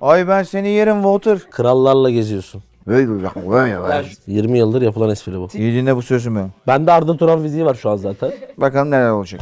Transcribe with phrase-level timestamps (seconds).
[0.00, 1.38] Ay ben seni yerim Walter.
[1.50, 2.62] Krallarla geziyorsun.
[2.86, 4.06] Böyle böyle böyle böyle.
[4.26, 5.48] 20 yıldır yapılan espri bu.
[5.54, 6.50] İyi dinle bu sözümü.
[6.66, 8.32] Bende Arda Turan fiziği var şu an zaten.
[8.56, 9.40] Bakalım neler olacak.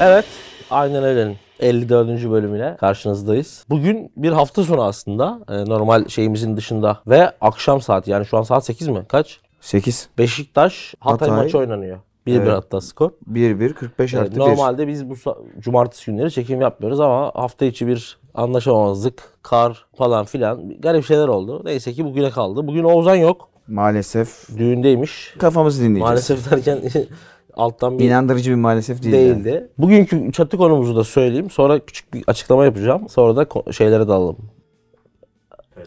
[0.00, 0.24] Evet.
[0.70, 2.30] Aynen öyle'nin 54.
[2.30, 3.64] bölümüyle karşınızdayız.
[3.70, 5.40] Bugün bir hafta sonu aslında.
[5.50, 7.00] Ee, normal şeyimizin dışında.
[7.06, 9.04] Ve akşam saati yani şu an saat 8 mi?
[9.08, 9.40] Kaç?
[9.60, 10.08] 8.
[10.18, 11.44] Beşiktaş Hatay, Hatay.
[11.44, 11.98] maçı oynanıyor.
[12.26, 12.48] 1-1 Evet.
[12.52, 13.10] hatta skor.
[13.32, 14.40] 1-1 45 Evet, artı 1.
[14.40, 15.14] normalde biz bu
[15.60, 21.62] cumartesi günleri çekim yapmıyoruz ama hafta içi bir anlaşamamazlık, kar falan filan garip şeyler oldu.
[21.64, 22.66] Neyse ki bugüne kaldı.
[22.66, 23.48] Bugün Oğuzhan yok.
[23.68, 25.34] Maalesef Düğündeymiş.
[25.38, 26.04] kafamızı dinleyeceğiz.
[26.08, 26.78] Maalesef derken
[27.56, 29.14] alttan bir İnandırıcı bir maalesef değil.
[29.14, 29.44] yani.
[29.44, 29.68] değildi.
[29.78, 31.50] Bugünkü çatı konumuzu da söyleyeyim.
[31.50, 33.08] Sonra küçük bir açıklama yapacağım.
[33.08, 34.36] Sonra da şeylere dalalım.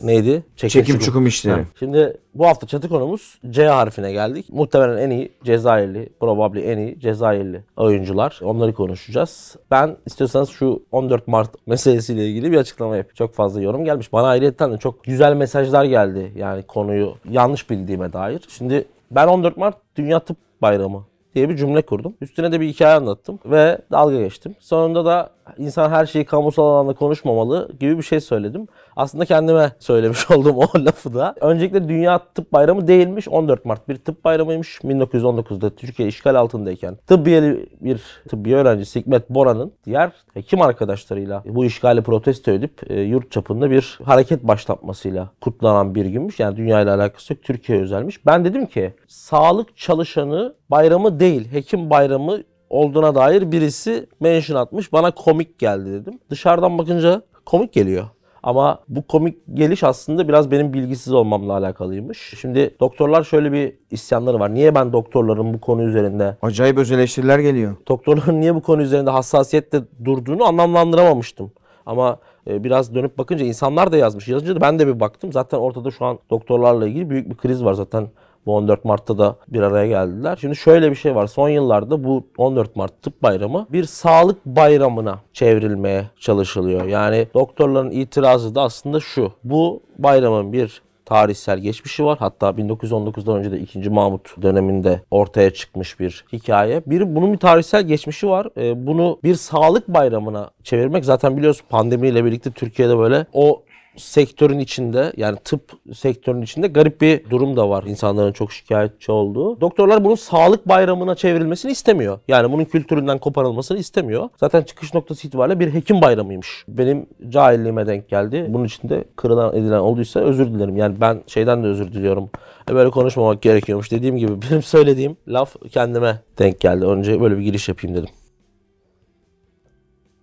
[0.01, 0.43] Neydi?
[0.55, 1.55] Çekim çukum işleri.
[1.55, 4.45] Ha, Şimdi bu hafta çatı konumuz C harfine geldik.
[4.51, 8.39] Muhtemelen en iyi Cezayirli, probably en iyi Cezayirli oyuncular.
[8.43, 9.55] Onları konuşacağız.
[9.71, 13.15] Ben istiyorsanız şu 14 Mart meselesiyle ilgili bir açıklama yapayım.
[13.15, 14.13] Çok fazla yorum gelmiş.
[14.13, 16.31] Bana ayrıyetten de çok güzel mesajlar geldi.
[16.35, 18.41] Yani konuyu yanlış bildiğime dair.
[18.49, 21.03] Şimdi ben 14 Mart Dünya Tıp Bayramı
[21.35, 22.15] diye bir cümle kurdum.
[22.21, 24.55] Üstüne de bir hikaye anlattım ve dalga geçtim.
[24.59, 28.67] Sonunda da insan her şeyi kamusal alanda konuşmamalı gibi bir şey söyledim.
[28.95, 31.35] Aslında kendime söylemiş olduğum o lafı da.
[31.41, 33.27] Öncelikle Dünya Tıp Bayramı değilmiş.
[33.27, 34.77] 14 Mart bir tıp bayramıymış.
[34.77, 42.01] 1919'da Türkiye işgal altındayken tıbbiyeli bir tıbbiye öğrencisi Hikmet Bora'nın diğer hekim arkadaşlarıyla bu işgali
[42.01, 46.39] protesto edip e, yurt çapında bir hareket başlatmasıyla kutlanan bir günmüş.
[46.39, 47.43] Yani dünya ile alakası yok.
[47.43, 48.25] Türkiye özelmiş.
[48.25, 52.39] Ben dedim ki sağlık çalışanı bayramı değil, hekim bayramı
[52.69, 54.93] olduğuna dair birisi mention atmış.
[54.93, 56.19] Bana komik geldi dedim.
[56.29, 58.05] Dışarıdan bakınca komik geliyor.
[58.43, 62.33] Ama bu komik geliş aslında biraz benim bilgisiz olmamla alakalıymış.
[62.41, 64.53] Şimdi doktorlar şöyle bir isyanları var.
[64.53, 67.75] Niye ben doktorların bu konu üzerinde Acayip öz eleştiriler geliyor.
[67.87, 71.51] doktorların niye bu konu üzerinde hassasiyetle durduğunu anlamlandıramamıştım.
[71.85, 74.27] Ama e, biraz dönüp bakınca insanlar da yazmış.
[74.27, 75.33] Yazınca da ben de bir baktım.
[75.33, 78.07] Zaten ortada şu an doktorlarla ilgili büyük bir kriz var zaten.
[78.45, 80.37] Bu 14 Mart'ta da bir araya geldiler.
[80.41, 81.27] Şimdi şöyle bir şey var.
[81.27, 86.85] Son yıllarda bu 14 Mart Tıp Bayramı bir sağlık bayramına çevrilmeye çalışılıyor.
[86.85, 89.31] Yani doktorların itirazı da aslında şu.
[89.43, 92.17] Bu bayramın bir tarihsel geçmişi var.
[92.19, 93.89] Hatta 1919'dan önce de 2.
[93.89, 96.81] Mahmut döneminde ortaya çıkmış bir hikaye.
[96.85, 98.47] Bir bunun bir tarihsel geçmişi var.
[98.57, 103.61] Ee, bunu bir sağlık bayramına çevirmek zaten biliyorsun pandemiyle birlikte Türkiye'de böyle o
[103.97, 105.61] sektörün içinde yani tıp
[105.93, 107.83] sektörünün içinde garip bir durum da var.
[107.83, 109.61] İnsanların çok şikayetçi olduğu.
[109.61, 112.19] Doktorlar bunun sağlık bayramına çevrilmesini istemiyor.
[112.27, 114.29] Yani bunun kültüründen koparılmasını istemiyor.
[114.37, 116.65] Zaten çıkış noktası itibariyle bir hekim bayramıymış.
[116.67, 118.45] Benim cahilliğime denk geldi.
[118.49, 120.77] Bunun içinde kırılan edilen olduysa özür dilerim.
[120.77, 122.29] Yani ben şeyden de özür diliyorum.
[122.69, 123.91] E böyle konuşmamak gerekiyormuş.
[123.91, 126.85] Dediğim gibi benim söylediğim laf kendime denk geldi.
[126.85, 128.09] Önce böyle bir giriş yapayım dedim.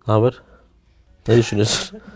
[0.09, 0.43] Ne haber?
[1.29, 2.01] Ne düşünüyorsun?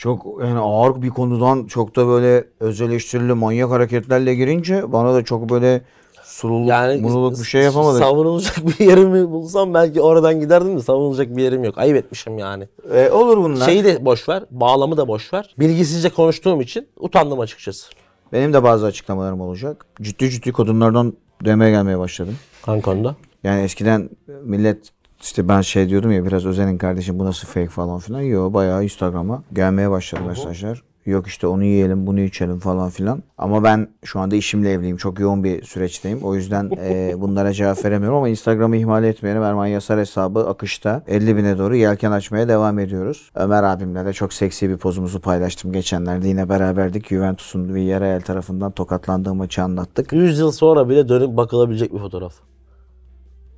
[0.00, 5.24] Çok yani ağır bir konudan çok da böyle öz eleştirili manyak hareketlerle girince bana da
[5.24, 5.82] çok böyle
[6.22, 8.02] sululuk, Yani mululuk bir şey yapamadık.
[8.02, 11.78] Savunulacak bir yerimi bulsam belki oradan giderdim de savunulacak bir yerim yok.
[11.78, 12.68] Ayıp etmişim yani.
[12.94, 13.66] E, olur bunlar.
[13.66, 15.54] Şeyi de boş ver, bağlamı da boş ver.
[15.58, 17.90] Bilgisizce konuştuğum için utandım açıkçası.
[18.32, 19.86] Benim de bazı açıklamalarım olacak.
[20.02, 22.36] Ciddi ciddi kadınlardan demeye gelmeye başladım.
[22.62, 23.16] Hangi konuda?
[23.44, 24.10] Yani eskiden
[24.42, 28.20] millet işte ben şey diyordum ya biraz özenin kardeşim bu nasıl fake falan filan.
[28.20, 30.82] Yo bayağı Instagram'a gelmeye başladı mesajlar.
[31.06, 33.22] Yok işte onu yiyelim bunu içelim falan filan.
[33.38, 34.96] Ama ben şu anda işimle evliyim.
[34.96, 36.22] Çok yoğun bir süreçteyim.
[36.22, 39.42] O yüzden e, bunlara cevap veremiyorum ama Instagram'ı ihmal etmeyelim.
[39.42, 43.30] Erman Yasar hesabı akışta 50 bine doğru yelken açmaya devam ediyoruz.
[43.34, 46.28] Ömer abimle de çok seksi bir pozumuzu paylaştım geçenlerde.
[46.28, 47.08] Yine beraberdik.
[47.08, 50.12] Juventus'un Villarreal tarafından tokatlandığı maçı anlattık.
[50.12, 52.49] 100 yıl sonra bile dönüp bakılabilecek bir fotoğraf.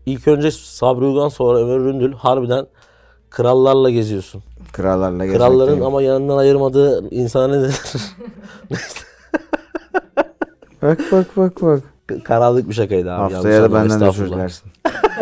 [0.07, 2.67] İlk önce Sabri Ugan sonra Ömer Ründül harbiden
[3.31, 4.43] krallarla geziyorsun.
[4.73, 5.83] Krallarla Kralların gezmekteyim.
[5.83, 7.81] ama yanından ayırmadığı insana ne denir?
[10.83, 11.81] Bak bak bak bak.
[12.25, 13.35] Karanlık bir şakaydı abi.
[13.35, 14.73] Haftaya da benden özür dilersin.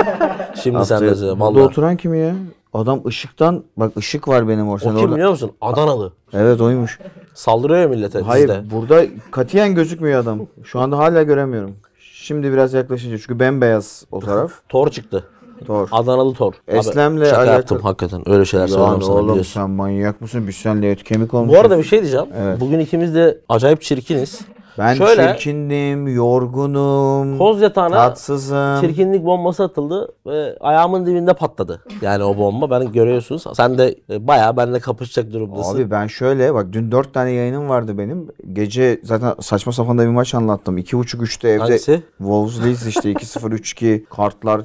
[0.62, 2.34] Şimdi sen de özür Burada oturan kim ya?
[2.74, 4.90] Adam ışıktan bak ışık var benim O ortada.
[4.90, 5.14] kim orada.
[5.14, 5.50] biliyor musun?
[5.60, 6.12] Adanalı.
[6.32, 6.98] Evet oymuş.
[7.34, 8.70] Saldırıyor ya millete Hayır dizide.
[8.70, 10.40] burada katiyen gözükmüyor adam.
[10.64, 11.74] Şu anda hala göremiyorum.
[12.22, 14.52] Şimdi biraz yaklaşınca çünkü bembeyaz o taraf.
[14.68, 15.24] Tor çıktı.
[15.68, 15.86] Doğru.
[15.92, 16.52] Adanalı Tor.
[16.68, 18.28] Abi, Eslem'le şaka alakalı- yaptım hakikaten.
[18.28, 19.52] Öyle şeyler Lan söylemem sana oğlum biliyorsun.
[19.52, 20.48] sen manyak mısın?
[20.48, 21.54] Biz seninle et kemik olmuşuz.
[21.56, 22.26] Bu arada bir şey diyeceğim.
[22.38, 22.60] Evet.
[22.60, 24.40] Bugün ikimiz de acayip çirkiniz.
[24.80, 28.80] Ben Şöyle çirkindim, yorgunum, koz yatağına tatsızım.
[28.80, 31.82] çirkinlik bombası atıldı ve ayağımın dibinde patladı.
[32.02, 33.44] Yani o bomba ben görüyorsunuz.
[33.54, 35.76] Sen de e, bayağı benimle kapışacak durumdasın.
[35.76, 38.28] Abi ben şöyle bak dün 4 tane yayınım vardı benim.
[38.52, 40.78] Gece zaten saçma sapan da bir maç anlattım.
[40.78, 42.02] 2.30-3'te evde Hangisi?
[42.18, 44.60] Wolves Leeds işte 2-0 3-2 kartlar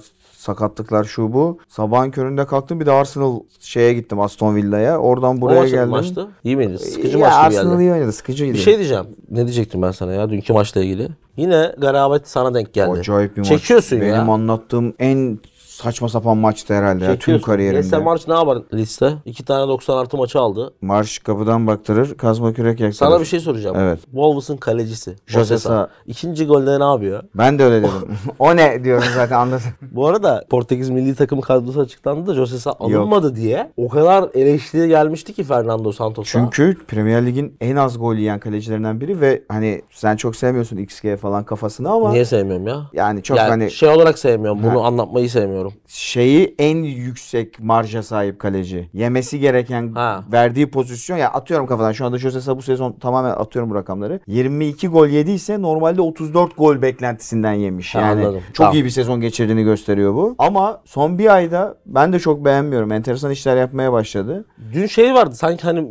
[0.46, 1.58] sakatlıklar şu bu.
[1.68, 4.98] Sabahın köründe kalktım bir de Arsenal şeye gittim Aston Villa'ya.
[5.00, 5.90] Oradan O buraya maç, geldim.
[5.90, 6.28] maçtı.
[6.44, 6.80] İyi miydi?
[6.80, 7.84] Sıkıcı ya maç gibi Arsenal geldi.
[7.84, 8.12] iyi oynadı.
[8.12, 8.54] Sıkıcıydı.
[8.54, 9.06] Bir şey diyeceğim.
[9.30, 11.10] Ne diyecektim ben sana ya dünkü maçla ilgili?
[11.38, 12.92] Yine garabet sana denk geldi.
[13.00, 13.48] Acayip bir maç.
[13.50, 14.22] Çekiyorsun Benim ya.
[14.22, 15.40] anlattığım en
[15.76, 17.84] saçma sapan maçtı herhalde ya tüm kariyerimde.
[17.84, 19.14] Jesse March ne yapar liste?
[19.26, 20.74] İki tane 90 artı maçı aldı.
[20.82, 22.92] Marş kapıdan baktırır, kazma kürek yaktırır.
[23.10, 23.76] Sana bir şey soracağım.
[23.80, 24.00] Evet.
[24.02, 25.16] Wolves'ın kalecisi.
[25.26, 25.70] Jose Jose Sa.
[25.70, 25.90] Sa.
[26.08, 27.24] İkinci golde ne yapıyor?
[27.36, 27.92] Ben de öyle dedim.
[28.40, 29.62] o ne diyorum zaten anladın.
[29.92, 34.88] Bu arada Portekiz milli takım kadrosu açıklandı da Jose Sa alınmadı diye o kadar eleştiri
[34.88, 36.30] gelmişti ki Fernando Santos'a.
[36.32, 41.16] Çünkü Premier Lig'in en az gol yiyen kalecilerinden biri ve hani sen çok sevmiyorsun XG
[41.22, 42.82] falan kafasını ama Niye sevmiyorum ya?
[42.94, 44.64] yani çok yani hani şey olarak sevmiyorum.
[44.64, 45.65] Bunu anlatmayı sevmiyorum.
[45.88, 48.90] Şeyi en yüksek marja sahip kaleci.
[48.94, 50.24] Yemesi gereken Ha.
[50.32, 54.20] verdiği pozisyon ya atıyorum kafadan şu anda Jose bu sezon tamamen atıyorum bu rakamları.
[54.28, 57.96] 22 gol yediyse normalde 34 gol beklentisinden yemiş.
[57.96, 58.42] Yani anladım.
[58.48, 58.74] çok Tamam.
[58.74, 60.36] iyi bir sezon geçirdiğini gösteriyor bu.
[60.38, 62.92] Ama son bir ayda ben de çok beğenmiyorum.
[62.92, 64.46] Enteresan işler yapmaya başladı.
[64.74, 65.88] Dün şey vardı sanki hani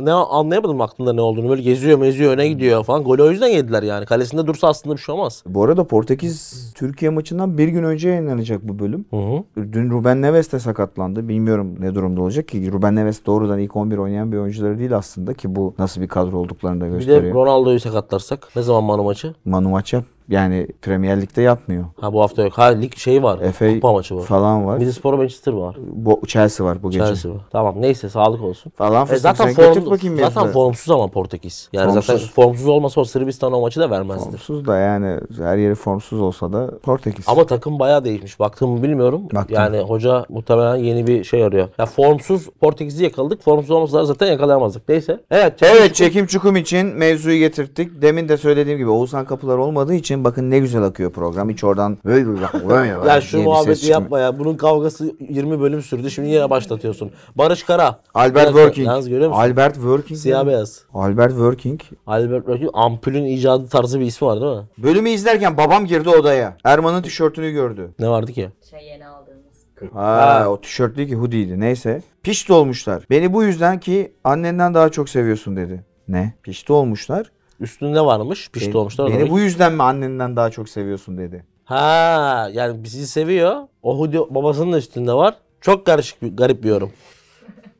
[0.00, 1.48] ne anlayamadım aklında ne olduğunu.
[1.48, 3.04] Böyle geziyor meziyor öne gidiyor falan.
[3.04, 4.06] Golü o yüzden yediler yani.
[4.06, 5.42] Kalesinde dursa aslında bir şey olmaz.
[5.46, 9.04] Bu arada Portekiz Türkiye maçından bir gün önce yayınlanacak bu bölüm.
[9.10, 9.44] Hı hı.
[9.72, 11.28] Dün Ruben Neves de sakatlandı.
[11.28, 12.72] Bilmiyorum ne durumda olacak ki.
[12.72, 16.38] Ruben Neves doğrudan ilk 11 oynayan bir oyuncuları değil aslında ki bu nasıl bir kadro
[16.38, 17.34] olduklarını da Bir de gösteriyor.
[17.34, 19.34] Ronaldo'yu sakatlarsak ne zaman Manu maçı?
[19.44, 21.84] Manu maç yap yani Premier Lig'de yapmıyor.
[22.00, 22.52] Ha bu hafta yok.
[22.58, 23.52] Ha lig şey var.
[23.52, 24.22] FA Kupa maçı var.
[24.22, 24.78] falan var.
[24.78, 25.76] Middlesbrough Manchester var.
[25.92, 27.04] Bu Chelsea var bu gece.
[27.06, 27.40] Chelsea var.
[27.52, 28.72] Tamam neyse sağlık olsun.
[28.76, 30.52] Falan E zaten Sen götür form, bakayım zaten yazıları.
[30.52, 31.68] formsuz ama Portekiz.
[31.72, 32.32] Yani zaten Formsuz.
[32.32, 34.24] formsuz olmasa o Sırbistan o maçı da vermezdi.
[34.30, 37.24] Formsuz da yani her yeri formsuz olsa da Portekiz.
[37.28, 38.40] Ama takım bayağı değişmiş.
[38.40, 39.22] Baktığımı bilmiyorum.
[39.34, 39.56] Baktım.
[39.56, 41.68] Yani hoca muhtemelen yeni bir şey arıyor.
[41.78, 43.42] Ya formsuz Portekiz'i yakaladık.
[43.42, 44.88] Formsuz olmasalar zaten yakalayamazdık.
[44.88, 45.20] Neyse.
[45.30, 45.62] Evet.
[45.62, 48.02] Evet çekim çukum için mevzuyu getirttik.
[48.02, 51.50] Demin de söylediğim gibi Oğuzhan Kapılar olmadığı için bakın ne güzel akıyor program.
[51.50, 54.38] Hiç oradan böyle Ya şu muhabbeti yapma ya.
[54.38, 56.10] Bunun kavgası 20 bölüm sürdü.
[56.10, 57.10] Şimdi yine başlatıyorsun.
[57.34, 57.98] Barış Kara.
[58.14, 58.86] Albert Bir dakika, Working.
[58.86, 59.40] Yalnız görüyor musun?
[59.42, 60.20] Albert Working.
[60.20, 60.82] Siyah beyaz.
[60.94, 61.80] Albert Working.
[62.06, 62.70] Albert Working.
[62.74, 64.62] Ampulün icadı tarzı bir ismi var değil mi?
[64.78, 66.56] Bölümü izlerken babam girdi odaya.
[66.64, 67.90] Erman'ın tişörtünü gördü.
[67.98, 68.50] Ne vardı ki?
[68.70, 69.44] Şey yeni aldığımız.
[69.92, 71.60] Ha, o tişört değil ki hoodie'ydi.
[71.60, 72.02] Neyse.
[72.22, 73.04] Pişti olmuşlar.
[73.10, 75.84] Beni bu yüzden ki annenden daha çok seviyorsun dedi.
[76.08, 76.34] Ne?
[76.42, 77.30] Pişti olmuşlar.
[77.64, 78.50] Üstünde varmış.
[78.50, 79.10] Pişti olmuşlar.
[79.10, 81.44] Beni bu yüzden mi annenden daha çok seviyorsun dedi.
[81.64, 83.56] Ha yani bizi seviyor.
[83.82, 85.34] O hoodie babasının da üstünde var.
[85.60, 86.92] Çok karışık bir, garip bir yorum.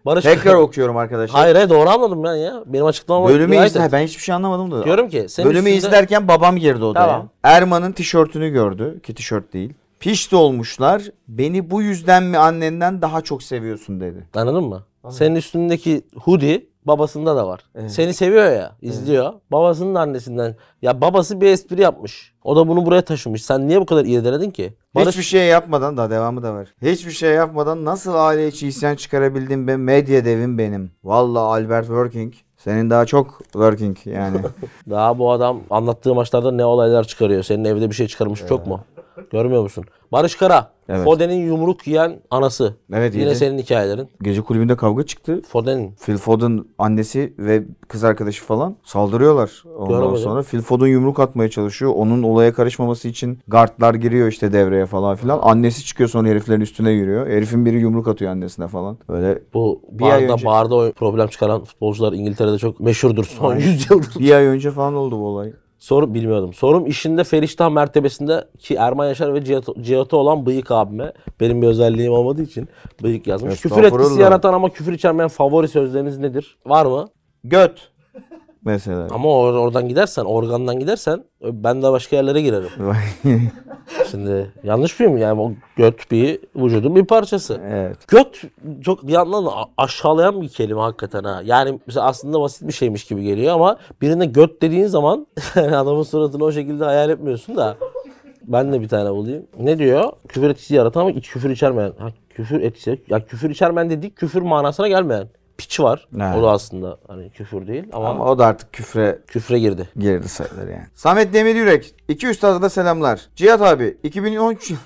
[0.06, 1.40] Barış Tekrar okuyorum arkadaşlar.
[1.40, 2.62] Hayır hayır doğru anladım ben ya.
[2.66, 3.92] Benim açıklamam Bölümü izler.
[3.92, 4.84] Ben hiçbir şey anlamadım da.
[4.84, 7.06] Diyorum ki senin Bölümü üstünde- izlerken babam girdi odaya.
[7.06, 7.28] Tamam.
[7.42, 9.74] Erman'ın tişörtünü gördü ki tişört değil.
[10.00, 11.02] Pişti olmuşlar.
[11.28, 14.26] Beni bu yüzden mi annenden daha çok seviyorsun dedi.
[14.34, 14.82] Anladın mı?
[15.10, 17.60] Senin üstündeki hoodie babasında da var.
[17.86, 19.32] Seni seviyor ya, izliyor.
[19.52, 20.56] Babasının da annesinden.
[20.82, 22.34] Ya babası bir espri yapmış.
[22.44, 23.44] O da bunu buraya taşımış.
[23.44, 24.74] Sen niye bu kadar irdeledin ki?
[24.94, 26.68] Barış Hiçbir şey yapmadan da devamı da var.
[26.82, 30.90] Hiçbir şey yapmadan nasıl aile içi isyan çıkarabildim ben medya devim benim.
[31.04, 32.34] Vallahi Albert Working.
[32.56, 34.38] Senin daha çok working yani.
[34.90, 37.42] daha bu adam anlattığı maçlarda ne olaylar çıkarıyor.
[37.42, 38.80] Senin evde bir şey çıkarmış çok mu?
[39.32, 39.84] Görmüyor musun?
[40.12, 40.74] Barış Kara.
[40.88, 41.04] Evet.
[41.04, 42.74] Foden'in yumruk yiyen anası.
[42.92, 43.34] Evet, Yine yedi.
[43.36, 44.08] senin hikayelerin.
[44.22, 45.42] Gece kulübünde kavga çıktı.
[45.48, 45.92] Foden'in.
[46.04, 49.62] Phil Foden annesi ve kız arkadaşı falan saldırıyorlar.
[49.78, 50.22] Ondan Görmedim.
[50.22, 51.92] sonra Phil Foden yumruk atmaya çalışıyor.
[51.96, 55.38] Onun olaya karışmaması için guardlar giriyor işte devreye falan filan.
[55.42, 57.26] Annesi çıkıyor sonra heriflerin üstüne yürüyor.
[57.26, 58.98] Herifin biri yumruk atıyor annesine falan.
[59.08, 63.90] Böyle Bu Bir ay barda, önce- barda problem çıkaran futbolcular İngiltere'de çok meşhurdur son 100
[63.90, 64.14] yıldır.
[64.18, 65.52] bir ay önce falan oldu bu olay.
[65.84, 66.52] Sorum bilmiyordum.
[66.52, 71.12] Sorum işinde Feriştah mertebesinde ki Erman Yaşar ve Cihat, Cihat'ı olan bıyık abime.
[71.40, 72.68] Benim bir özelliğim olmadığı için
[73.02, 73.60] bıyık yazmış.
[73.60, 76.56] Küfür etkisi yaratan ama küfür içermeyen favori sözleriniz nedir?
[76.66, 77.08] Var mı?
[77.44, 77.88] Göt.
[78.64, 79.06] Mesela.
[79.10, 82.68] Ama or- oradan gidersen, organdan gidersen ben de başka yerlere girerim.
[84.10, 85.16] Şimdi yanlış mıyım?
[85.16, 87.60] Yani o göt bir vücudun bir parçası.
[87.70, 88.08] evet.
[88.08, 88.42] Göt
[88.82, 89.44] çok bir yandan
[89.76, 91.40] aşağılayan bir kelime hakikaten ha.
[91.44, 96.44] Yani mesela aslında basit bir şeymiş gibi geliyor ama birine göt dediğin zaman adamın suratını
[96.44, 97.76] o şekilde hayal etmiyorsun da.
[98.42, 99.46] Ben de bir tane bulayım.
[99.58, 100.12] Ne diyor?
[100.28, 101.92] Küfür etkisi yaratan ama iç küfür içermeyen.
[101.98, 103.02] Ha, küfür etkisi.
[103.08, 105.28] Ya küfür içermeyen dedik küfür manasına gelmeyen.
[105.58, 106.08] Piç var.
[106.18, 106.34] Ha.
[106.38, 109.88] O da aslında hani küfür değil ama, Ama o da artık küfre küfre girdi.
[109.98, 110.86] girdi sayılır yani.
[110.94, 111.94] Samet Demir Yürek.
[112.08, 113.20] İki üstada da selamlar.
[113.36, 114.78] Cihat abi 2013 yıl-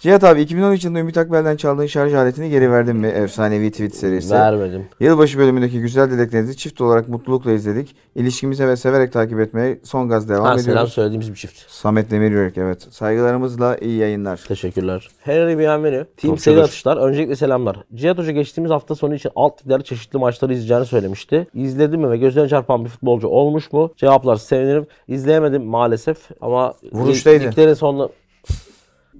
[0.00, 3.06] Cihat abi 2013 yılında Ümit Akbel'den çaldığın şarj aletini geri verdin mi?
[3.06, 4.34] Efsanevi tweet serisi.
[4.34, 4.86] Vermedim.
[5.00, 7.96] Yılbaşı bölümündeki güzel dileklerinizi çift olarak mutlulukla izledik.
[8.14, 10.92] İlişkimize ve severek takip etmeye son gaz devam Ha, selam ediyoruz.
[10.92, 11.70] söylediğimiz bir çift.
[11.70, 12.86] Samet Demiryörük evet.
[12.90, 14.40] Saygılarımızla iyi yayınlar.
[14.48, 15.08] Teşekkürler.
[15.20, 16.04] Henry Bienvenu.
[16.16, 16.64] Team Çok seri şükür.
[16.64, 16.96] atışlar.
[16.96, 17.76] Öncelikle selamlar.
[17.94, 21.46] Cihat Hoca geçtiğimiz hafta sonu için alt liglerde çeşitli maçları izleyeceğini söylemişti.
[21.54, 23.92] İzledi mi ve gözlerine çarpan bir futbolcu olmuş mu?
[23.96, 24.86] Cevaplar sevinirim.
[25.08, 27.44] İzleyemedim maalesef ama Vuruştaydı.
[27.44, 28.08] liglerin sonuna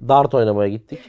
[0.07, 0.99] dart oynamaya gittik.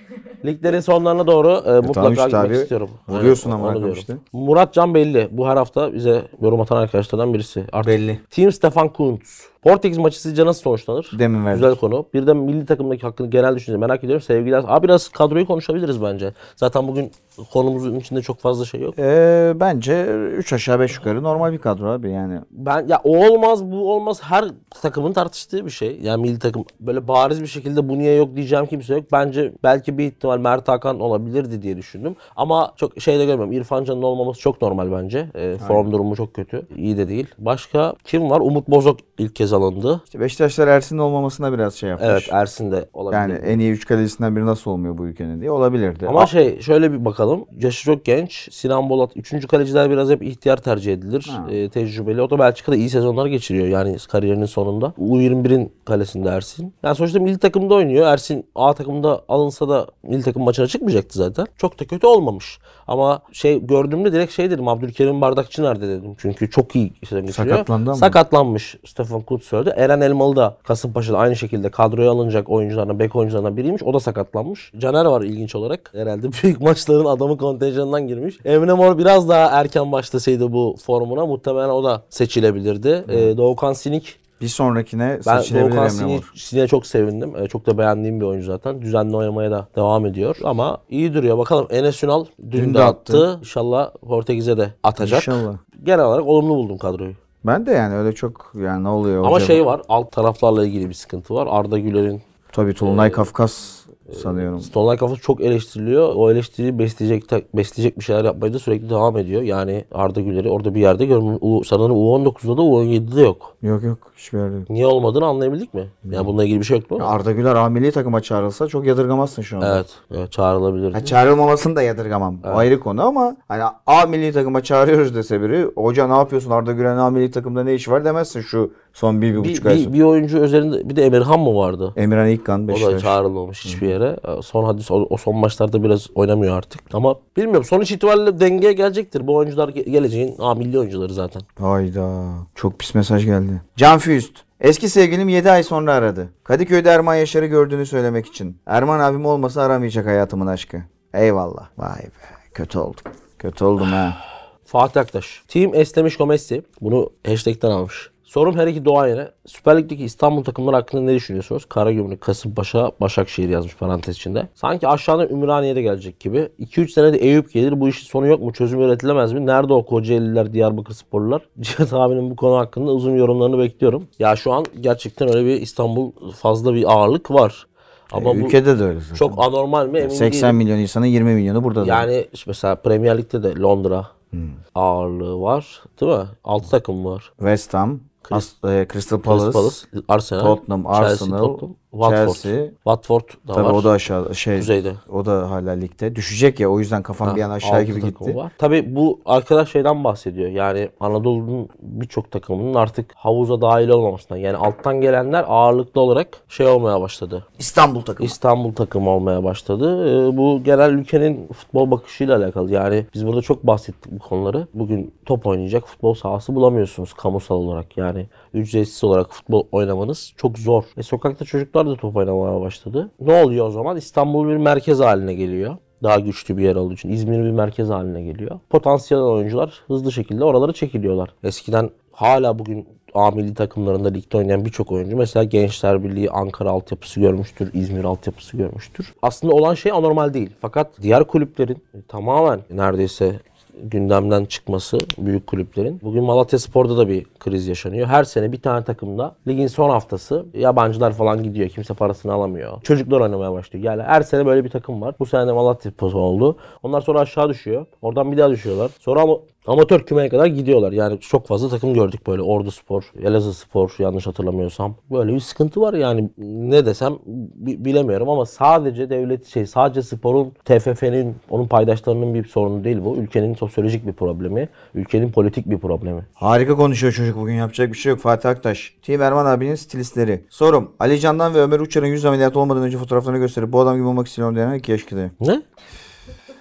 [0.45, 2.55] Liglerin sonlarına doğru e, mutlaka tamam işte gitmek abi.
[2.55, 2.91] istiyorum.
[3.09, 4.17] Vuruyorsun Aynen, ama işte.
[4.33, 5.29] Murat Can belli.
[5.31, 7.65] Bu her hafta bize yorum atan arkadaşlardan birisi.
[7.73, 8.21] Artık Belli.
[8.31, 9.52] Team Stefan Kuntz.
[9.63, 11.11] Portekiz maçı sizce nasıl sonuçlanır?
[11.19, 11.63] Demin verdik.
[11.63, 12.07] Güzel konu.
[12.15, 14.23] Bir de milli takımdaki hakkını genel düşünce merak ediyorum.
[14.23, 14.65] Sevgiler.
[14.67, 16.33] Abi biraz kadroyu konuşabiliriz bence.
[16.57, 17.11] Zaten bugün
[17.53, 18.95] konumuzun içinde çok fazla şey yok.
[18.99, 20.05] Ee, bence
[20.37, 22.41] 3 aşağı 5 yukarı normal bir kadro abi yani.
[22.51, 24.45] Ben ya o olmaz bu olmaz her
[24.83, 25.99] takımın tartıştığı bir şey.
[26.03, 29.05] Yani milli takım böyle bariz bir şekilde bu niye yok diyeceğim kimse yok.
[29.13, 32.17] Bence belki bir ihtimal Mert Hakan olabilirdi diye düşündüm.
[32.37, 33.53] Ama çok şey de görmüyorum.
[33.53, 35.27] İrfan Can'ın olmaması çok normal bence.
[35.35, 36.67] Ee, form durumu çok kötü.
[36.77, 37.27] İyi de değil.
[37.39, 38.41] Başka kim var?
[38.41, 40.01] Umut Bozok ilk kez alındı.
[40.05, 42.09] İşte Beşiktaşlar Ersin'in olmamasına biraz şey yapmış.
[42.11, 43.21] Evet Ersin de olabilir.
[43.21, 46.09] Yani en iyi 3 kalecisinden biri nasıl olmuyor bu ülkenin diye olabilirdi.
[46.09, 47.45] Ama şey şöyle bir bakalım.
[47.61, 48.49] Yaşı çok genç.
[48.53, 49.11] Sinan Bolat.
[49.17, 51.31] Üçüncü kaleciler biraz hep ihtiyar tercih edilir.
[51.51, 52.23] Ee, tecrübeli.
[52.23, 53.67] O da Belçika'da iyi sezonlar geçiriyor.
[53.67, 54.93] Yani kariyerinin sonunda.
[54.99, 56.75] U21'in kalesinde Ersin.
[56.83, 58.07] Yani sonuçta milli takımda oynuyor.
[58.07, 61.47] Ersin A takımda alınsa da milli takım maçına çıkmayacaktı zaten.
[61.57, 62.59] Çok da kötü olmamış.
[62.93, 64.69] Ama şey gördüğümde direkt şey dedim.
[64.69, 66.15] Abdülkerim Bardakçı nerede dedim.
[66.19, 67.57] Çünkü çok iyi sezon geçiriyor.
[67.57, 67.99] Sakatlandı ama.
[67.99, 69.75] Sakatlanmış Stefan Kutz söyledi.
[69.77, 73.83] Eren Elmalı da Kasımpaşa'da aynı şekilde kadroya alınacak oyuncularına, bek oyuncularına biriymiş.
[73.83, 74.73] O da sakatlanmış.
[74.79, 75.91] Caner var ilginç olarak.
[75.95, 78.39] Herhalde büyük maçların adamı kontenjanından girmiş.
[78.45, 83.05] Emre Mor biraz daha erken başlasaydı bu formuna muhtemelen o da seçilebilirdi.
[83.09, 86.33] Ee, Doğukan Sinik bir sonrakine ben seçilebilir Doğukan Emre Mor.
[86.35, 87.33] Sinik'e çok sevindim.
[87.37, 88.83] Ee, çok da beğendiğim bir oyuncu zaten.
[88.83, 90.37] Düzenli oynamaya da devam ediyor.
[90.45, 91.39] Ama iyi duruyor.
[91.39, 93.29] Bakalım Enes Ünal dün, Dün de de attı.
[93.31, 93.39] attı.
[93.41, 95.19] İnşallah Portekiz'e de atacak.
[95.21, 95.55] İnşallah.
[95.83, 97.13] Genel olarak olumlu buldum kadroyu.
[97.47, 100.89] Ben de yani öyle çok yani ne oluyor Ama hoca- şey var, alt taraflarla ilgili
[100.89, 101.49] bir sıkıntı var.
[101.51, 102.23] Arda Güler'in
[102.53, 103.82] Tabii Tolunay Ee, Kafkas
[104.17, 104.61] sanıyorum.
[104.61, 106.13] Stolnay kafası çok eleştiriliyor.
[106.17, 109.43] O eleştiriyi besleyecek, besleyecek bir şeyler yapmaya da sürekli devam ediyor.
[109.43, 111.39] Yani Arda Güler'i orada bir yerde görmüş.
[111.41, 113.55] U- Sanırım U19'da da U17'de yok.
[113.63, 114.71] Yok yok hiçbir yerde yok.
[114.71, 115.87] Niye olmadığını anlayabildik mi?
[116.11, 116.99] Yani bununla ilgili bir şey yok mu?
[117.03, 119.75] Arda Güler A milli takıma çağrılsa çok yadırgamazsın şu anda.
[119.77, 120.93] Evet, evet çağrılabilir.
[120.93, 122.37] Ha, çağrılmamasını da yadırgamam.
[122.45, 126.73] O ayrı konu ama hani A milli takıma çağırıyoruz dese biri hoca ne yapıyorsun Arda
[126.73, 129.75] Güler'in A milli takımda ne işi var demezsin şu son bir, bir bir, buçuk ay
[129.77, 129.95] bir, sonra.
[129.95, 131.93] bir oyuncu üzerinde bir de Emirhan mı vardı?
[131.97, 133.03] Emirhan İlkan O da Beşiktaş.
[133.03, 134.17] çağrılmamış hiçbir yere.
[134.43, 136.81] Son hadis o, o son maçlarda biraz oynamıyor artık.
[136.93, 139.27] Ama bilmiyorum sonuç itibariyle dengeye gelecektir.
[139.27, 141.43] Bu oyuncular ge- geleceğin A milli oyuncuları zaten.
[141.59, 142.25] Hayda.
[142.55, 143.63] Çok pis mesaj geldi.
[143.77, 144.33] Can Füst.
[144.61, 146.29] Eski sevgilim 7 ay sonra aradı.
[146.45, 148.57] Kadıköy'de Erman Yaşar'ı gördüğünü söylemek için.
[148.67, 150.83] Erman abim olmasa aramayacak hayatımın aşkı.
[151.15, 151.69] Eyvallah.
[151.79, 152.35] Vay be.
[152.55, 153.13] Kötü oldum.
[153.39, 154.17] Kötü oldum ha.
[154.65, 155.43] Fatih Aktaş.
[155.49, 156.63] Team Estemiş Messi.
[156.81, 158.11] Bunu hashtag'ten almış.
[158.33, 159.29] Sorum her iki doğayene.
[159.47, 161.65] Süper Lig'deki İstanbul takımları hakkında ne düşünüyorsunuz?
[161.65, 164.49] Karagümrük, Kasımpaşa, Başakşehir yazmış parantez içinde.
[164.55, 166.49] Sanki aşağıdan Ümraniye'de gelecek gibi.
[166.61, 167.81] 2-3 senede Eyüp gelir.
[167.81, 168.53] Bu işin sonu yok mu?
[168.53, 169.47] Çözüm üretilemez mi?
[169.47, 171.43] Nerede o Kocaeliler, Diyarbakır sporlular?
[171.61, 174.07] Cihat abinin bu konu hakkında uzun yorumlarını bekliyorum.
[174.19, 177.67] Ya şu an gerçekten öyle bir İstanbul fazla bir ağırlık var.
[178.13, 179.15] Ama bu Ülkede de öyle zaten.
[179.15, 179.99] çok anormal mi?
[179.99, 180.57] Emin 80 değilim.
[180.57, 181.83] milyon insanın 20 milyonu burada.
[181.83, 181.89] da.
[181.89, 184.41] Yani işte mesela Premier Lig'de de Londra Hmm.
[184.75, 185.83] ağırlığı var.
[186.01, 186.25] Değil mi?
[186.45, 187.33] 6 takım var.
[187.39, 192.27] West Ham, As- e, Crystal Palace, Crystal Palace, Arsenal, Tottenham, Chelsea, Arsenal, Tottenham, Watford.
[192.27, 192.67] Chelsea.
[192.75, 193.71] Watford da Tabii var.
[193.71, 194.93] o da aşağı şey Kuzeyde.
[195.13, 196.17] o da hala ligde.
[196.17, 198.37] Düşecek ya o yüzden kafam bir an aşağı gibi gitti.
[198.37, 198.53] Var.
[198.59, 200.51] Tabii bu arkadaş şeyden bahsediyor.
[200.51, 204.41] Yani Anadolu'nun birçok takımının artık havuza dahil olmamasından.
[204.41, 207.47] Yani alttan gelenler ağırlıklı olarak şey olmaya başladı.
[207.59, 208.27] İstanbul takımı.
[208.27, 210.09] İstanbul takımı olmaya başladı.
[210.09, 212.71] Ee, bu genel ülkenin futbol bakışıyla alakalı.
[212.71, 214.67] Yani biz burada çok bahsettik bu konuları.
[214.75, 217.97] Bugün top oynayacak futbol sahası bulamıyorsunuz kamusal olarak.
[217.97, 220.85] Yani ücretsiz olarak futbol oynamanız çok zor.
[220.97, 223.11] E, sokakta çocuklar da top oynamaya başladı.
[223.21, 223.97] Ne oluyor o zaman?
[223.97, 225.77] İstanbul bir merkez haline geliyor.
[226.03, 228.61] Daha güçlü bir yer olduğu için İzmir bir merkez haline geliyor.
[228.71, 231.35] Potansiyel oyuncular hızlı şekilde oralara çekiliyorlar.
[231.45, 237.21] Eskiden hala bugün A milli takımlarında ligde oynayan birçok oyuncu mesela Gençler Birliği Ankara altyapısı
[237.21, 239.15] görmüştür, İzmir altyapısı görmüştür.
[239.23, 240.51] Aslında olan şey anormal değil.
[240.61, 243.41] Fakat diğer kulüplerin tamamen neredeyse
[243.83, 246.01] gündemden çıkması büyük kulüplerin.
[246.03, 248.07] Bugün Malatya Spor'da da bir kriz yaşanıyor.
[248.07, 251.69] Her sene bir tane takımda ligin son haftası yabancılar falan gidiyor.
[251.69, 252.83] Kimse parasını alamıyor.
[252.83, 253.85] Çocuklar oynamaya başlıyor.
[253.85, 255.15] Yani her sene böyle bir takım var.
[255.19, 256.57] Bu sene de Malatya Spor oldu.
[256.83, 257.87] Onlar sonra aşağı düşüyor.
[258.03, 258.91] Oradan bir daha düşüyorlar.
[259.01, 259.21] Sonra
[259.67, 260.93] amatör kümeye kadar gidiyorlar.
[260.93, 262.43] Yani çok fazla takım gördük böyle.
[262.43, 264.95] Ordu Spor, Elazığ Spor yanlış hatırlamıyorsam.
[265.11, 270.53] Böyle bir sıkıntı var yani ne desem bi- bilemiyorum ama sadece devlet şey sadece sporun
[270.65, 273.17] TFF'nin onun paydaşlarının bir sorunu değil bu.
[273.17, 276.23] Ülkenin sosyolojik bir problemi, ülkenin politik bir problemi.
[276.35, 278.21] Harika konuşuyor çocuk bugün yapacak bir şey yok.
[278.21, 278.95] Fatih Aktaş.
[279.03, 280.45] Team Erman abinin stilistleri.
[280.49, 280.91] Sorum.
[281.01, 284.27] Ali Can'dan ve Ömer Uçar'ın yüz ameliyatı olmadan önce fotoğraflarını gösterip bu adam gibi olmak
[284.27, 285.31] istiyorum diyen 2 yaş kızı.
[285.41, 285.63] Ne?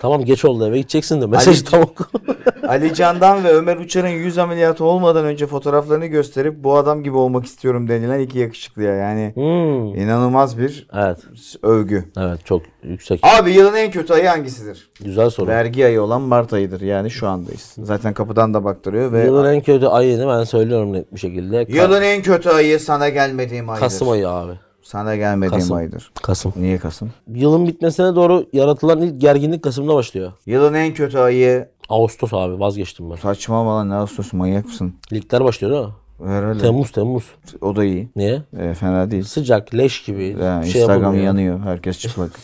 [0.02, 2.04] Tamam geç oldu eve gideceksin de mesajı tam oku.
[2.68, 7.46] Ali Can'dan ve Ömer Uçar'ın yüz ameliyatı olmadan önce fotoğraflarını gösterip bu adam gibi olmak
[7.46, 8.96] istiyorum denilen iki yakışıklıya.
[8.96, 9.96] Yani Hmm.
[9.96, 11.18] inanılmaz bir Evet.
[11.64, 12.06] övgü.
[12.18, 13.20] Evet çok yüksek.
[13.24, 14.90] Abi yılın en kötü ayı hangisidir?
[15.04, 15.48] Güzel soru.
[15.48, 16.82] Vergi ayı olan Mart ayıdır.
[16.82, 17.76] Yani şu andayız.
[17.84, 21.66] Zaten kapıdan da baktırıyor ve Yılın en kötü ayını ben söylüyorum net bir şekilde.
[21.70, 23.82] Yılın en kötü ayı sana gelmediğim ayıdır.
[23.86, 24.54] Kasım ayı abi.
[24.84, 25.78] Sana gelmediğim Kasım.
[25.78, 26.12] ayıdır.
[26.24, 26.54] Kasım.
[26.56, 27.12] Niye Kasım?
[27.28, 30.32] Yılın bitmesine doğru yaratılan ilk gerginlik Kasım'da başlıyor.
[30.46, 33.16] Yılın en kötü ayı Ağustos abi vazgeçtim ben.
[33.16, 34.94] saçma lan ne Ağustos manyak mısın?
[35.14, 35.94] Ligler başlıyor değil mi?
[36.36, 36.60] Herhalde.
[36.62, 37.24] Temmuz Temmuz.
[37.62, 38.10] O da iyi.
[38.16, 38.42] Niye?
[38.60, 39.24] E, fena değil.
[39.24, 40.38] Sıcak, leş gibi.
[40.42, 41.60] Ya, şey Instagram yanıyor.
[41.60, 42.32] Herkes çıplak.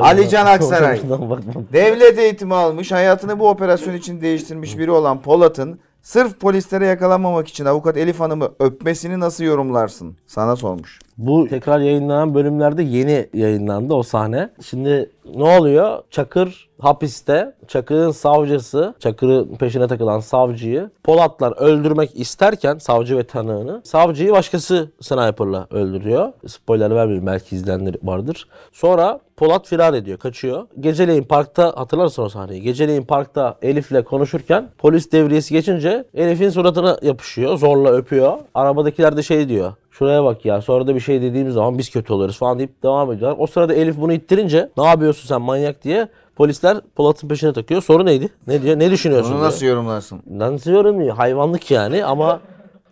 [0.00, 0.28] Ali.
[0.28, 1.00] Can Aksaray.
[1.72, 7.64] Devlet eğitimi almış, hayatını bu operasyon için değiştirmiş biri olan Polat'ın sırf polislere yakalanmamak için
[7.64, 10.16] avukat Elif Hanım'ı öpmesini nasıl yorumlarsın?
[10.26, 10.98] Sana sormuş.
[11.18, 14.50] Bu tekrar yayınlanan bölümlerde yeni yayınlandı o sahne.
[14.64, 16.02] Şimdi ne oluyor?
[16.10, 17.54] Çakır hapiste.
[17.68, 25.66] Çakır'ın savcısı, Çakır'ın peşine takılan savcıyı Polatlar öldürmek isterken savcı ve tanığını savcıyı başkası sniperla
[25.70, 26.32] öldürüyor.
[26.46, 28.48] Spoiler vermeyeyim belki izleyenler vardır.
[28.72, 30.66] Sonra Polat firar ediyor, kaçıyor.
[30.80, 32.62] Geceleyin parkta hatırlarsın o sahneyi.
[32.62, 38.38] Geceleyin parkta Elif'le konuşurken polis devriyesi geçince Elif'in suratına yapışıyor, zorla öpüyor.
[38.54, 39.72] Arabadakiler de şey diyor.
[39.92, 43.12] Şuraya bak ya sonra da bir şey dediğimiz zaman biz kötü oluruz falan deyip devam
[43.12, 43.36] ediyorlar.
[43.40, 47.82] O sırada Elif bunu ittirince ne yapıyorsun sen manyak diye polisler Polat'ın peşine takıyor.
[47.82, 48.28] Soru neydi?
[48.46, 48.78] Ne diyor?
[48.78, 49.30] Ne düşünüyorsun?
[49.30, 49.48] Bunu diyor.
[49.48, 50.22] nasıl yorumlarsın?
[50.30, 51.16] Nasıl yorumluyor?
[51.16, 52.40] Hayvanlık yani ama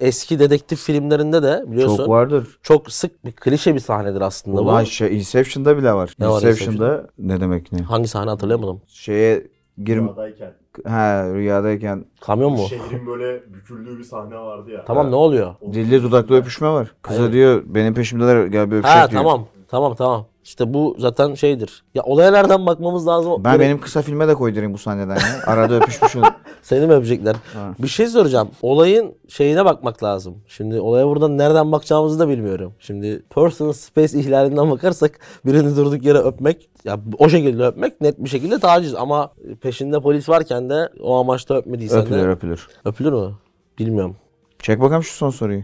[0.01, 2.59] eski dedektif filmlerinde de biliyorsun Çok çok, vardır.
[2.89, 4.87] sık bir klişe bir sahnedir aslında Ulan bu.
[4.87, 6.15] şey, Inception'da bile var.
[6.19, 7.83] Ne var Inception'da ne demek ne?
[7.83, 8.81] Hangi sahne hatırlayamadım.
[8.89, 9.47] Şeye
[9.85, 10.53] girim Rüyadayken.
[10.87, 12.59] Ha rüyadayken Kamyon mu?
[12.69, 14.85] Şehrin böyle büküldüğü bir sahne vardı ya.
[14.85, 15.55] Tamam ne oluyor?
[15.73, 16.95] dilli dudaklı öpüşme var.
[17.03, 19.23] Kıza diyor benim peşimdeler gel bir öpüşek Ha diyor.
[19.23, 19.47] tamam.
[19.69, 20.27] Tamam tamam.
[20.45, 21.83] İşte bu zaten şeydir.
[21.95, 23.33] Ya olaya nereden bakmamız lazım?
[23.45, 25.43] Ben Böyle- benim kısa filme de koydurayım bu sahneden ya.
[25.47, 26.27] Arada öpüşmüş olur.
[26.63, 27.37] Seni mi öpecekler?
[27.79, 28.51] Bir şey soracağım.
[28.63, 30.37] Olayın şeyine bakmak lazım.
[30.47, 32.73] Şimdi olaya buradan nereden bakacağımızı da bilmiyorum.
[32.79, 38.29] Şimdi personal space ihlalinden bakarsak birini durduk yere öpmek, ya o şekilde öpmek net bir
[38.29, 38.95] şekilde taciz.
[38.95, 42.69] Ama peşinde polis varken de o amaçla öpmediysen öpülür de öpülür.
[42.85, 43.33] öpülür mü?
[43.79, 44.17] Bilmiyorum.
[44.59, 45.63] Çek bakalım şu son soruyu.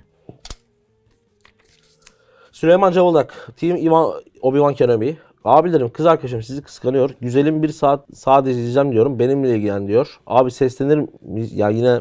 [2.52, 4.12] Süleyman Cavoldak, Team Ivan,
[4.46, 5.16] Obi-Wan Kenobi.
[5.44, 7.10] Abilerim, kız arkadaşım sizi kıskanıyor.
[7.20, 9.18] Güzelim bir saat sadece izleyeceğim diyorum.
[9.18, 10.18] Benimle ilgilen diyor.
[10.26, 11.52] Abi seslenir miyiz?
[11.52, 12.00] Ya yine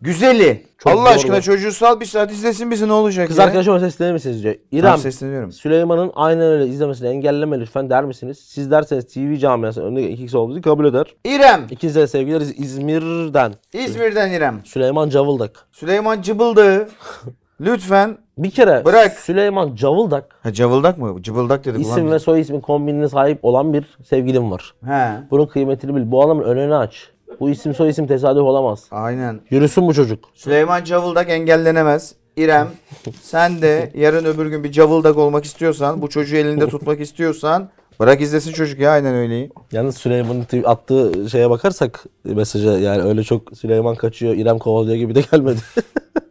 [0.00, 0.62] Güzeli.
[0.78, 1.08] Çok Allah doğru.
[1.08, 3.44] aşkına çocuğu sal bir saat izlesin bizi ne olacak kız ya?
[3.44, 4.54] arkadaşıma seslenir misiniz diyor.
[4.54, 5.52] Tamam, İrem, sesleniyorum.
[5.52, 8.38] Süleyman'ın aynen öyle izlemesini engelleme lütfen der misiniz?
[8.38, 11.14] Siz derseniz TV camiasının önünde iki kişi olduğunuzu kabul eder.
[11.24, 11.66] İrem.
[11.70, 13.52] İkinize sevgiler İz- İzmir'den.
[13.72, 14.60] İzmir'den İrem.
[14.64, 15.66] Süleyman Cavıldak.
[15.72, 16.88] Süleyman Cıbıldı.
[17.60, 18.18] Lütfen.
[18.38, 19.12] Bir kere Bırak.
[19.12, 21.22] Süleyman Cavıldak Ha cıvıldak mı?
[21.22, 24.74] Cıbıldak dedik isim ve soy ismin kombinine sahip olan bir sevgilim var.
[24.86, 25.10] He.
[25.30, 26.10] Bunun kıymetini bil.
[26.10, 27.10] Bu adamın önünü aç.
[27.40, 28.84] Bu isim soy isim tesadüf olamaz.
[28.90, 29.40] Aynen.
[29.50, 30.24] Yürüsün bu çocuk.
[30.34, 32.14] Süleyman Cavıldak engellenemez.
[32.36, 32.68] İrem
[33.22, 37.68] sen de yarın öbür gün bir cavıldak olmak istiyorsan, bu çocuğu elinde tutmak istiyorsan
[38.00, 39.48] bırak izlesin çocuk ya aynen öyle.
[39.72, 45.20] Yalnız Süleyman'ın attığı şeye bakarsak mesaja yani öyle çok Süleyman kaçıyor, İrem kovalıyor gibi de
[45.32, 45.60] gelmedi.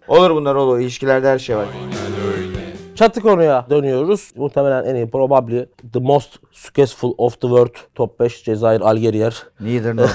[0.07, 0.79] Olur bunlar olur.
[0.79, 1.67] İlişkilerde her şey var.
[2.95, 4.31] Çatı konuya dönüyoruz.
[4.35, 9.43] Muhtemelen en iyi, probably the most successful of the world top 5 Cezayir, Algeriyer.
[9.59, 10.05] Neither no.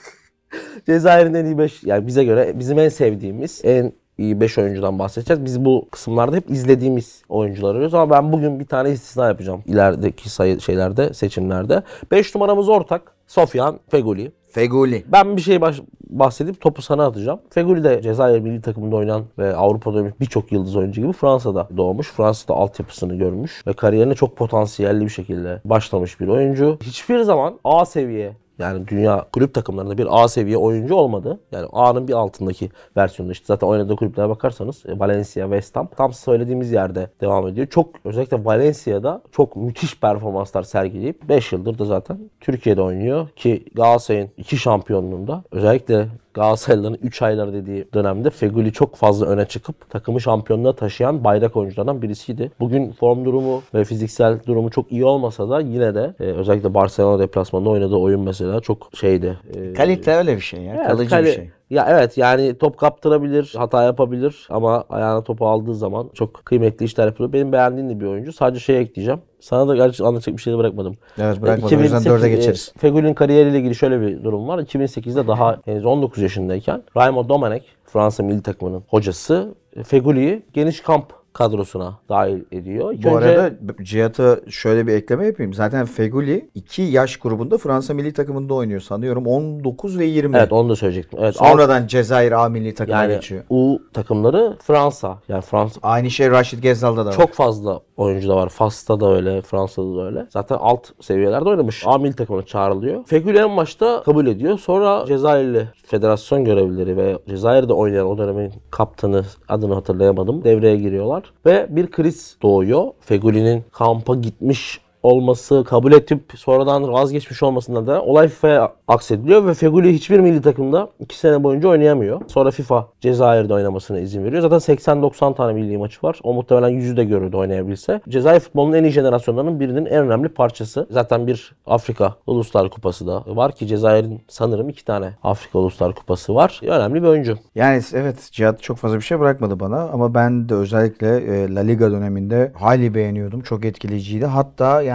[0.86, 5.44] Cezayir'in en iyi 5 yani bize göre bizim en sevdiğimiz en iyi 5 oyuncudan bahsedeceğiz.
[5.44, 9.62] Biz bu kısımlarda hep izlediğimiz oyuncuları arıyoruz ama ben bugün bir tane istisna yapacağım.
[9.66, 11.82] İlerideki sayı şeylerde, seçimlerde.
[12.10, 13.12] 5 numaramız ortak.
[13.26, 14.32] Sofyan Feguli.
[14.50, 15.04] Feguli.
[15.12, 17.40] Ben bir şey baş- bahsedip topu sana atacağım.
[17.50, 22.10] Feguli de Cezayir milli takımında oynayan ve Avrupa'da oynamış birçok yıldız oyuncu gibi Fransa'da doğmuş.
[22.12, 26.78] Fransa'da altyapısını görmüş ve kariyerine çok potansiyelli bir şekilde başlamış bir oyuncu.
[26.82, 31.40] Hiçbir zaman A seviye yani dünya kulüp takımlarında bir A seviye oyuncu olmadı.
[31.52, 36.12] Yani A'nın bir altındaki versiyonu işte zaten oynadığı kulüplere bakarsanız e, Valencia, West Ham tam
[36.12, 37.66] söylediğimiz yerde devam ediyor.
[37.66, 44.30] Çok özellikle Valencia'da çok müthiş performanslar sergileyip 5 yıldır da zaten Türkiye'de oynuyor ki Galatasaray'ın
[44.36, 50.72] iki şampiyonluğunda özellikle Galatasaraylıların 3 aylar dediği dönemde Feguli çok fazla öne çıkıp takımı şampiyonluğa
[50.72, 52.50] taşıyan bayrak oyunculardan birisiydi.
[52.60, 57.18] Bugün form durumu ve fiziksel durumu çok iyi olmasa da yine de e, özellikle Barcelona
[57.18, 59.38] deplasmanında oynadığı oyun mesela çok şeydi.
[59.54, 60.74] E, Kalite öyle bir şey ya.
[60.76, 61.50] Evet, Kalıcı kale- bir şey.
[61.72, 67.06] Ya evet yani top kaptırabilir, hata yapabilir ama ayağına topu aldığı zaman çok kıymetli işler
[67.06, 67.32] yapıyor.
[67.32, 68.32] Benim beğendiğim de bir oyuncu.
[68.32, 69.20] Sadece şey ekleyeceğim.
[69.40, 70.94] Sana da gerçi anlatacak bir şey de bırakmadım.
[71.18, 71.78] Evet bırakmadım.
[71.78, 72.72] E, O yüzden 2008 dörde geçeriz.
[72.76, 74.58] e, Fegül'ün kariyeriyle ilgili şöyle bir durum var.
[74.58, 81.21] 2008'de daha henüz 19 yaşındayken Raymond Domenech, Fransa milli takımının hocası e, Fegüli'yi geniş kamp
[81.32, 82.92] kadrosuna dahil ediyor.
[82.92, 83.50] İlk Bu önce- arada
[83.82, 85.54] Cihat'a şöyle bir ekleme yapayım.
[85.54, 89.26] Zaten Feguli 2 yaş grubunda Fransa milli takımında oynuyor sanıyorum.
[89.26, 90.36] 19 ve 20.
[90.36, 91.18] Evet onu da söyleyecektim.
[91.22, 93.44] Evet, alt- Sonradan Cezayir A milli takımına yani geçiyor.
[93.50, 95.18] U takımları Fransa.
[95.28, 97.16] Yani Fransa Aynı şey Raşit Gezzal'da da var.
[97.16, 98.48] Çok fazla oyuncu da var.
[98.48, 100.26] Fas'ta da öyle, Fransa'da da öyle.
[100.30, 101.82] Zaten alt seviyelerde oynamış.
[101.86, 103.04] A milli takımına çağrılıyor.
[103.06, 104.58] Fegül en başta kabul ediyor.
[104.58, 110.44] Sonra Cezayirli federasyon görevlileri ve Cezayir'de oynayan o dönemin kaptanı adını hatırlayamadım.
[110.44, 111.22] Devreye giriyorlar.
[111.46, 112.84] Ve bir kriz doğuyor.
[113.00, 119.92] Fegüli'nin kampa gitmiş olması, kabul edip sonradan vazgeçmiş olmasından da olay FIFA'ya aksediliyor ve Feguli
[119.92, 122.20] hiçbir milli takımda 2 sene boyunca oynayamıyor.
[122.28, 124.42] Sonra FIFA Cezayir'de oynamasına izin veriyor.
[124.42, 126.20] Zaten 80-90 tane milli maçı var.
[126.22, 128.00] O muhtemelen yüzü de görürdü oynayabilse.
[128.08, 130.86] Cezayir futbolunun en iyi jenerasyonlarının birinin en önemli parçası.
[130.90, 136.34] Zaten bir Afrika Uluslar Kupası da var ki Cezayir'in sanırım iki tane Afrika Uluslar Kupası
[136.34, 136.60] var.
[136.62, 137.38] Önemli bir oyuncu.
[137.54, 141.60] Yani evet Cihat çok fazla bir şey bırakmadı bana ama ben de özellikle e, La
[141.60, 143.40] Liga döneminde hayli beğeniyordum.
[143.40, 144.26] Çok etkileyiciydi.
[144.26, 144.91] Hatta yani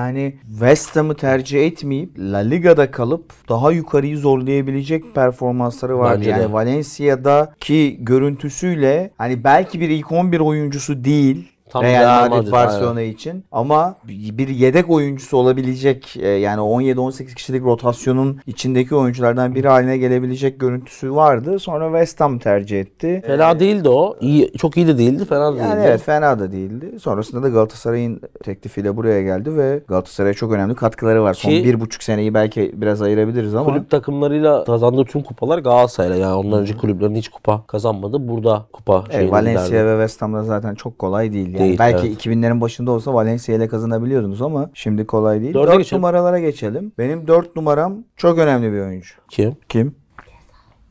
[0.50, 6.20] West Ham'ı tercih etmeyip La Liga'da kalıp daha yukarıyı zorlayabilecek performansları vardı.
[6.20, 6.42] Bence de.
[6.42, 13.44] yani Valencia'daki görüntüsüyle hani belki bir ilk 11 oyuncusu değil Tam Real Madrid Barcelona için
[13.52, 20.60] ama bir yedek oyuncusu olabilecek e, yani 17-18 kişilik rotasyonun içindeki oyunculardan biri haline gelebilecek
[20.60, 21.60] görüntüsü vardı.
[21.60, 23.24] Sonra West Ham tercih etti.
[23.28, 24.16] Fena değildi o.
[24.22, 25.84] İyi, çok iyi de değildi, fena da Yani değildi.
[25.88, 27.00] evet fena da değildi.
[27.00, 31.34] Sonrasında da Galatasaray'ın teklifiyle buraya geldi ve Galatasaray'a çok önemli katkıları var.
[31.34, 36.16] Son Ki- bir buçuk seneyi belki biraz ayırabiliriz ama Kulüp takımlarıyla kazandığı tüm kupalar Galatasaray'la.
[36.16, 38.28] Yani ondan önce kulüplerin hiç kupa kazanmadı.
[38.28, 39.86] Burada kupa Evet, Valencia liderdi.
[39.88, 41.57] ve West Ham'da zaten çok kolay değil.
[41.58, 42.26] Yani Değil, belki evet.
[42.26, 45.54] 2000'lerin başında olsa Valencia ile kazanabiliyordunuz ama şimdi kolay değil.
[45.54, 45.98] Dörde 4 geçelim.
[45.98, 46.92] numaralara geçelim.
[46.98, 49.14] Benim 4 numaram çok önemli bir oyuncu.
[49.30, 49.56] Kim?
[49.70, 49.96] Kim?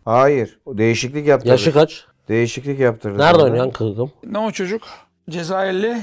[0.05, 0.59] Hayır.
[0.67, 1.51] O değişiklik yaptırdı.
[1.51, 2.05] Yaşı kaç?
[2.29, 3.19] Değişiklik yaptırdı.
[3.19, 4.11] Nerede oynayan kızım?
[4.27, 4.83] Ne o çocuk?
[5.31, 5.97] Cezayirli.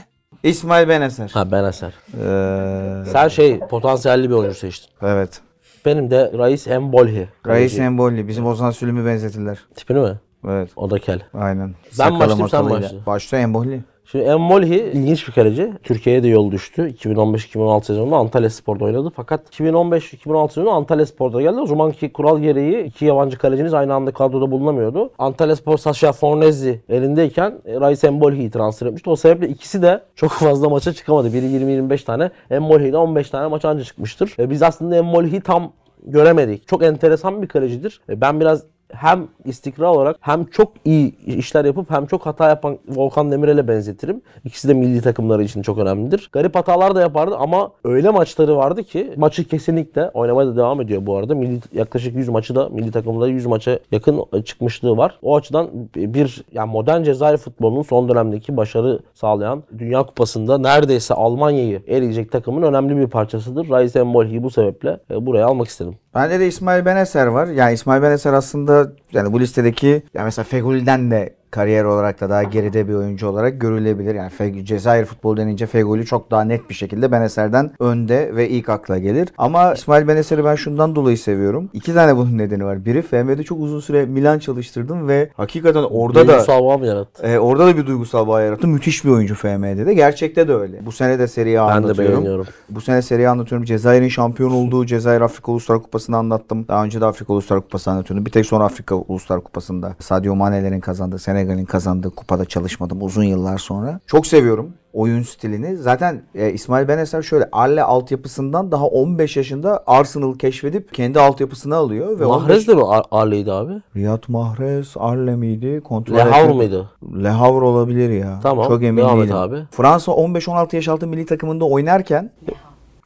[0.43, 1.30] İsmail Beneser.
[1.34, 1.93] Ha Ben Eser.
[2.13, 4.89] Ee, Sen şey potansiyelli bir oyuncu seçtin.
[5.02, 5.41] evet.
[5.86, 7.17] Benim de Reis Embolhi.
[7.17, 7.82] Reis Kaleci.
[7.82, 8.28] Emboli.
[8.28, 9.60] Bizim Ozan Sülüm'ü benzetirler.
[9.76, 10.19] Tipini mi?
[10.47, 10.69] Evet.
[10.76, 11.21] O da kel.
[11.34, 11.76] Aynen.
[11.99, 13.06] Ben başlayayım, sen başla.
[13.06, 13.82] Başla Emboli.
[14.13, 15.73] Şimdi Embolhi ilginç bir kaleci.
[15.84, 16.95] Türkiye'ye de yol düştü.
[16.99, 19.12] 2015-2016 sezonunda Antalya Spor'da oynadı.
[19.15, 21.60] Fakat 2015-2016 sezonunda Antalya Spor'da geldi.
[21.60, 25.12] O zamanki kural gereği iki yabancı kaleciniz aynı anda kadroda bulunamıyordu.
[25.17, 29.10] Antalya Spor Sasha Fornezzi elindeyken e, Reis Embolhi'yi transfer etmişti.
[29.10, 31.34] O sebeple ikisi de çok fazla maça çıkamadı.
[31.34, 34.36] Biri 20-25 tane, Embolhi de 15 tane maç anca çıkmıştır.
[34.39, 35.71] E, Biz aslında Embolhi'yi tam
[36.06, 36.67] göremedik.
[36.67, 38.02] Çok enteresan bir kalecidir.
[38.10, 38.63] E, Ben biraz
[38.95, 44.21] hem istikrar olarak hem çok iyi işler yapıp hem çok hata yapan Volkan Demirel'e benzetirim.
[44.45, 46.29] İkisi de milli takımları için çok önemlidir.
[46.32, 51.06] Garip hatalar da yapardı ama öyle maçları vardı ki maçı kesinlikle oynamaya da devam ediyor
[51.06, 51.36] bu arada.
[51.36, 55.19] Milli, yaklaşık 100 maçı da milli takımda 100 maça yakın çıkmışlığı var.
[55.21, 61.82] O açıdan bir yani modern Cezayir futbolunun son dönemdeki başarı sağlayan Dünya Kupası'nda neredeyse Almanya'yı
[61.88, 63.69] eleyecek takımın önemli bir parçasıdır.
[63.69, 65.95] Reis Embolhi'yi bu sebeple e, buraya almak istedim.
[66.15, 67.47] Bende de İsmail Beneser var.
[67.47, 72.44] Yani İsmail Beneser aslında yani bu listedeki yani mesela Fegüli'den de kariyer olarak da daha
[72.44, 74.16] geride bir oyuncu olarak görülebilir.
[74.16, 78.70] Yani Fe- Cezayir futbolu denince Feguli çok daha net bir şekilde Beneser'den önde ve ilk
[78.70, 79.30] akla gelir.
[79.38, 81.70] Ama İsmail Beneser'i ben şundan dolayı seviyorum.
[81.74, 82.86] İki tane bunun nedeni var.
[82.86, 87.28] Biri FM'de çok uzun süre Milan çalıştırdım ve hakikaten orada da Duygusal bağ mı yarattı?
[87.28, 88.68] e, orada da bir duygusal bağ yarattı.
[88.68, 89.94] Müthiş bir oyuncu FM'de de.
[89.94, 90.86] Gerçekte de öyle.
[90.86, 92.13] Bu sene de seriyi Ben de anlatıyorum.
[92.16, 92.46] beğeniyorum.
[92.70, 93.66] Bu sene seriyi anlatıyorum.
[93.66, 96.66] Cezayir'in şampiyon olduğu Cezayir Afrika Uluslar Kupası'nı anlattım.
[96.68, 98.26] Daha önce de Afrika Uluslar Kupası anlatıyordum.
[98.26, 103.58] Bir tek sonra Afrika Uluslar Kupası'nda Sadio Mane'lerin kazandığı, Senegal'in kazandığı kupada çalışmadım uzun yıllar
[103.58, 103.99] sonra.
[104.08, 105.77] Çok seviyorum oyun stilini.
[105.77, 112.19] Zaten e, İsmail Beneser şöyle Arle altyapısından daha 15 yaşında Arsenal keşfedip kendi altyapısına alıyor
[112.19, 113.73] ve Mahrez de mi Ar- Arley'di abi?
[113.95, 115.82] Riyad Mahrez, Arle miydi?
[115.84, 116.89] Kontrol Le Havre mıydı?
[117.23, 118.39] Le Havre olabilir ya.
[118.43, 119.36] Tamam, Çok emin devam değilim.
[119.36, 119.58] abi.
[119.71, 122.32] Fransa 15-16 yaş altı milli takımında oynarken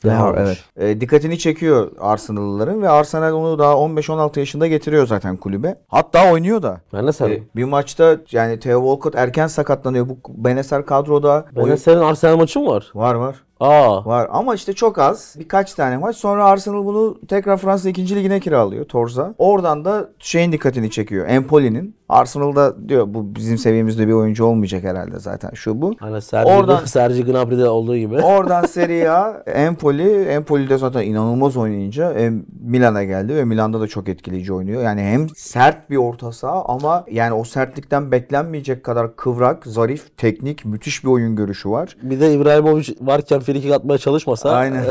[0.03, 0.63] Havre, Havre'miş.
[0.77, 0.97] evet.
[0.97, 5.75] E, dikkatini çekiyor Arsenal'lıların ve Arsenal onu daha 15-16 yaşında getiriyor zaten kulübe.
[5.87, 6.81] Hatta oynuyor da.
[6.93, 7.33] Ben de.
[7.35, 10.09] E, bir maçta yani Theo Walcott erken sakatlanıyor.
[10.09, 12.91] Bu Beneser kadroda Ben oyun- senin Arsenal maçı mı var?
[12.95, 13.35] var var.
[13.59, 14.05] Aa.
[14.05, 15.35] Var ama işte çok az.
[15.39, 16.15] Birkaç tane maç.
[16.15, 18.15] Sonra Arsenal bunu tekrar Fransa 2.
[18.15, 19.33] ligine kiralıyor Torza.
[19.37, 21.25] Oradan da şeyin dikkatini çekiyor.
[21.29, 21.97] Empoli'nin.
[22.09, 25.93] Arsenal'da diyor bu bizim seviyemizde bir oyuncu olmayacak herhalde zaten şu bu.
[25.99, 28.15] Hani Sergi, Oradan- Sergi Gnabry'de olduğu gibi.
[28.21, 30.21] Oradan Serie A, Empoli.
[30.23, 34.81] Empoli'de zaten inanılmaz oynayınca e, Milan'a geldi ve Milan'da da çok etkileyici oynuyor.
[34.83, 40.65] Yani hem sert bir orta saha ama yani o sertlikten beklenmeyecek kadar kıvrak, zarif, teknik,
[40.65, 41.97] müthiş bir oyun görüşü var.
[42.01, 44.49] Bir de İbrahimovic varken frikik atmaya çalışmasa.
[44.51, 44.83] Aynen.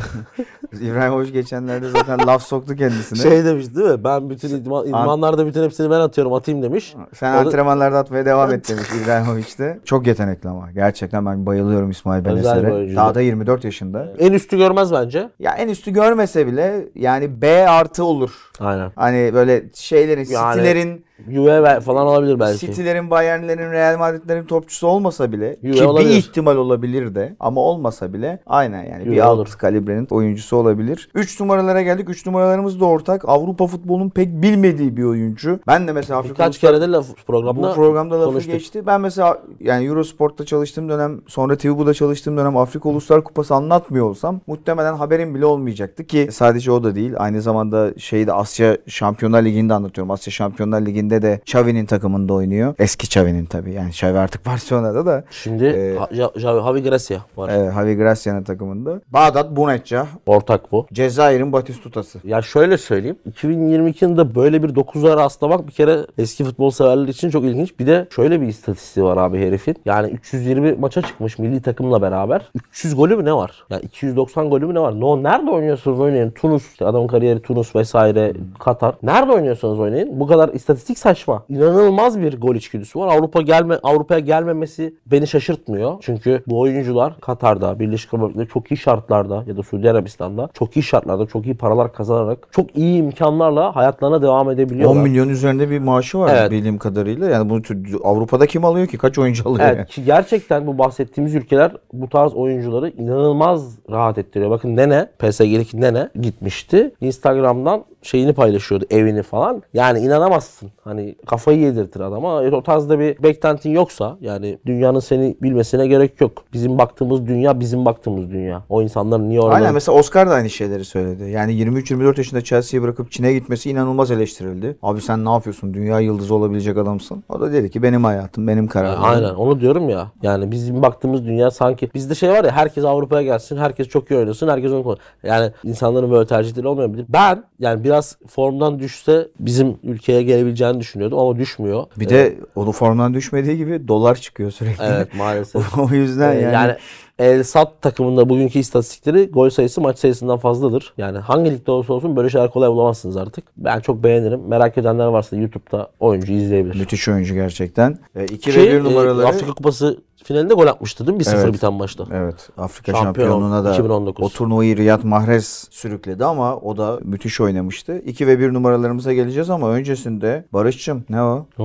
[0.80, 3.18] İbrahimovic geçenlerde zaten laf soktu kendisine.
[3.30, 4.04] Şey demiş değil mi?
[4.04, 6.94] Ben bütün idman, idmanlarda bütün hepsini ben atıyorum atayım demiş.
[7.14, 9.80] Sen O da- antrenmanlarda atmaya devam et demiş İbrahimovic de.
[9.84, 10.70] Çok yetenekli ama.
[10.72, 12.96] Gerçekten ben bayılıyorum İsmail Beneser'e.
[12.96, 14.08] Daha da 24 yaşında.
[14.18, 15.28] En üstü görmez bence.
[15.38, 18.50] Ya en üstü görmese bile yani B artı olur.
[18.60, 18.92] Aynen.
[18.96, 22.58] Hani böyle şeylerin, Yani- City'lerin, Juve ve- falan olabilir belki.
[22.66, 26.10] City'lerin, Bayern'lerin, Real Madrid'lerin topçusu olmasa bile Juve ki bir olabilir.
[26.16, 29.54] ihtimal olabilir de ama olmasa bile aynen yani Juve bir alt olur.
[29.58, 31.08] kalibrenin oyuncusu olabilir.
[31.14, 32.10] 3 numaralara geldik.
[32.10, 33.28] 3 numaralarımız da ortak.
[33.28, 35.60] Avrupa futbolunun pek bilmediği bir oyuncu.
[35.66, 38.52] Ben de mesela Afrika Birkaç kere de laf programda bu programda lafı konuştuk.
[38.52, 38.86] geçti.
[38.86, 44.40] Ben mesela yani Eurosport'ta çalıştığım dönem sonra TVBU'da çalıştığım dönem Afrika Uluslar Kupası anlatmıyor olsam
[44.46, 47.12] muhtemelen haberim bile olmayacaktı ki sadece o da değil.
[47.16, 50.10] Aynı zamanda şeyde Asya Şampiyonlar Ligi'nde anlatıyorum.
[50.10, 52.74] Asya Şampiyonlar Ligi'nde de Xavi'nin takımında oynuyor.
[52.78, 53.72] Eski Xavi'nin tabii.
[53.72, 55.24] Yani Xavi artık Barcelona'da da.
[55.30, 57.50] Şimdi Ja- Ja- Javi Gracia var.
[57.54, 59.00] Evet, Javi Gracia'nın takımında.
[59.10, 60.06] Bağdat Bunetca.
[60.26, 60.86] Ortak bu.
[60.92, 62.18] Cezayir'in Batistutası.
[62.24, 63.16] Ya şöyle söyleyeyim.
[63.26, 67.78] 2022 yılında böyle bir 9'a rastlamak bir kere eski futbol severler için çok ilginç.
[67.78, 69.76] Bir de şöyle bir istatistiği var abi herifin.
[69.84, 72.50] Yani 320 maça çıkmış milli takımla beraber.
[72.54, 73.64] 300 golü mü ne var?
[73.70, 75.00] Yani 290 golü mü ne var?
[75.00, 76.30] No, nerede oynuyorsunuz oynayın?
[76.30, 78.94] Tunus, işte adamın kariyeri Tunus vesaire, Katar.
[79.02, 80.20] Nerede oynuyorsanız oynayın.
[80.20, 81.44] Bu kadar istatistik saçma.
[81.48, 83.16] İnanılmaz bir gol içgüdüsü var.
[83.16, 85.94] Avrupa gelme Avrupa'ya gelmemesi beni şaşırtmıyor.
[86.00, 90.76] Çünkü bu oyuncular Katar'da, Birleşik Arap Emirlikleri'nde çok iyi şartlarda ya da Suudi Arabistan'da çok
[90.76, 95.02] iyi şartlarda, çok iyi paralar kazanarak çok iyi imkanlarla hayatlarına devam 10 edebiliyorlar.
[95.02, 96.50] milyon üzerinde bir maaşı var Evet.
[96.50, 97.28] bildiğim kadarıyla.
[97.28, 97.62] Yani bunu
[98.04, 98.98] Avrupa'da kim alıyor ki?
[98.98, 99.68] Kaç oyuncu alıyor?
[99.68, 104.50] Evet ki gerçekten bu bahsettiğimiz ülkeler bu tarz oyuncuları inanılmaz rahat ettiriyor.
[104.50, 106.94] Bakın Nene, PSG'deki Nene gitmişti.
[107.00, 109.62] Instagram'dan şeyini paylaşıyordu, evini falan.
[109.74, 110.70] Yani inanamazsın.
[110.84, 112.40] Hani kafayı yedirtir adama.
[112.40, 116.44] O tarzda bir beklentin yoksa yani dünyanın seni bilmesine gerek yok.
[116.52, 118.62] Bizim baktığımız dünya bizim baktığımız dünya.
[118.68, 121.30] O insanların niye orada Aynen mesela Oscar da aynı şeyleri söyledi.
[121.30, 124.76] Yani 23-24 yaşında Chelsea'yi bırakıp Çin'e gitmesi inanılmaz eleştirildi.
[124.82, 125.74] Abi sen ne yapıyorsun?
[125.74, 127.24] Dünya yıldızı olabilecek adamsın.
[127.28, 129.04] O da dedi ki benim hayatım, benim kararım.
[129.04, 130.10] Aynen onu diyorum ya.
[130.22, 134.18] Yani bizim baktığımız dünya sanki bizde şey var ya herkes Avrupa'ya gelsin, herkes çok iyi
[134.18, 137.06] oynasın, herkes onu Yani insanların böyle tercihleri olmayabilir.
[137.08, 137.95] Ben yani biraz
[138.28, 141.86] formdan düşse bizim ülkeye gelebileceğini düşünüyordum ama düşmüyor.
[141.96, 144.84] Bir de onu formdan düşmediği gibi dolar çıkıyor sürekli.
[144.84, 145.78] Evet maalesef.
[145.78, 146.76] o yüzden Ee, yani, yani
[147.18, 150.94] El Sat takımında bugünkü istatistikleri gol sayısı maç sayısından fazladır.
[150.98, 153.44] Yani hangi ligde olursa olsun böyle şeyler kolay bulamazsınız artık.
[153.56, 154.40] Ben çok beğenirim.
[154.48, 156.74] Merak edenler varsa YouTube'da oyuncu izleyebilir.
[156.78, 157.98] müthiş oyuncu gerçekten.
[158.32, 159.26] 2 Şey, ve 1 e, numaraları.
[159.26, 161.22] Afrika Kupası finalinde gol atmıştı değil mi?
[161.24, 161.54] 1-0 Evet.
[161.54, 162.04] biten maçta.
[162.12, 164.24] Evet Afrika Şampiyon şampiyonluğuna da 2019.
[164.26, 167.98] o turnuvayı Riyad Mahrez sürükledi ama o da müthiş oynamıştı.
[167.98, 171.46] 2 ve 1 numaralarımıza geleceğiz ama öncesinde Barış'cığım ne o?
[171.58, 171.64] Ne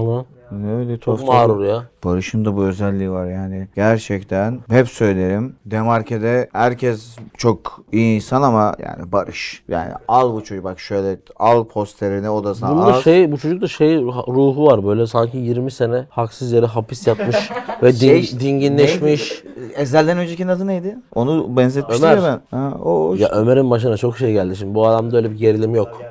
[0.52, 1.84] öyle Çok tuhaf mağrur ya.
[2.04, 3.68] Barış'ın da bu özelliği var yani.
[3.76, 5.56] Gerçekten hep söylerim.
[5.66, 9.64] Demarke'de herkes çok iyi insan ama yani Barış.
[9.68, 13.02] Yani al bu çocuğu bak şöyle al posterini odasına Bunda al.
[13.02, 17.52] şey bu çocukta şey ruhu var böyle sanki 20 sene haksız yere hapis yatmış
[17.84, 19.44] ve din- Şey, dinginleşmiş.
[19.46, 19.74] neydi?
[19.76, 20.98] Ezel'den öncekinin adı neydi?
[21.16, 22.18] Onu benzetmiştim Ömer.
[22.18, 22.58] ya ben.
[22.58, 24.76] Ha, o, o Ya Ömer'in başına çok şey geldi şimdi.
[24.76, 26.02] Bu adamda öyle bir gerilim yok.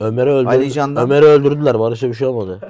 [0.00, 1.00] Ömer'i öldürdü.
[1.00, 1.78] Ömer'i öldürdüler.
[1.78, 2.60] Barış'a bir şey olmadı.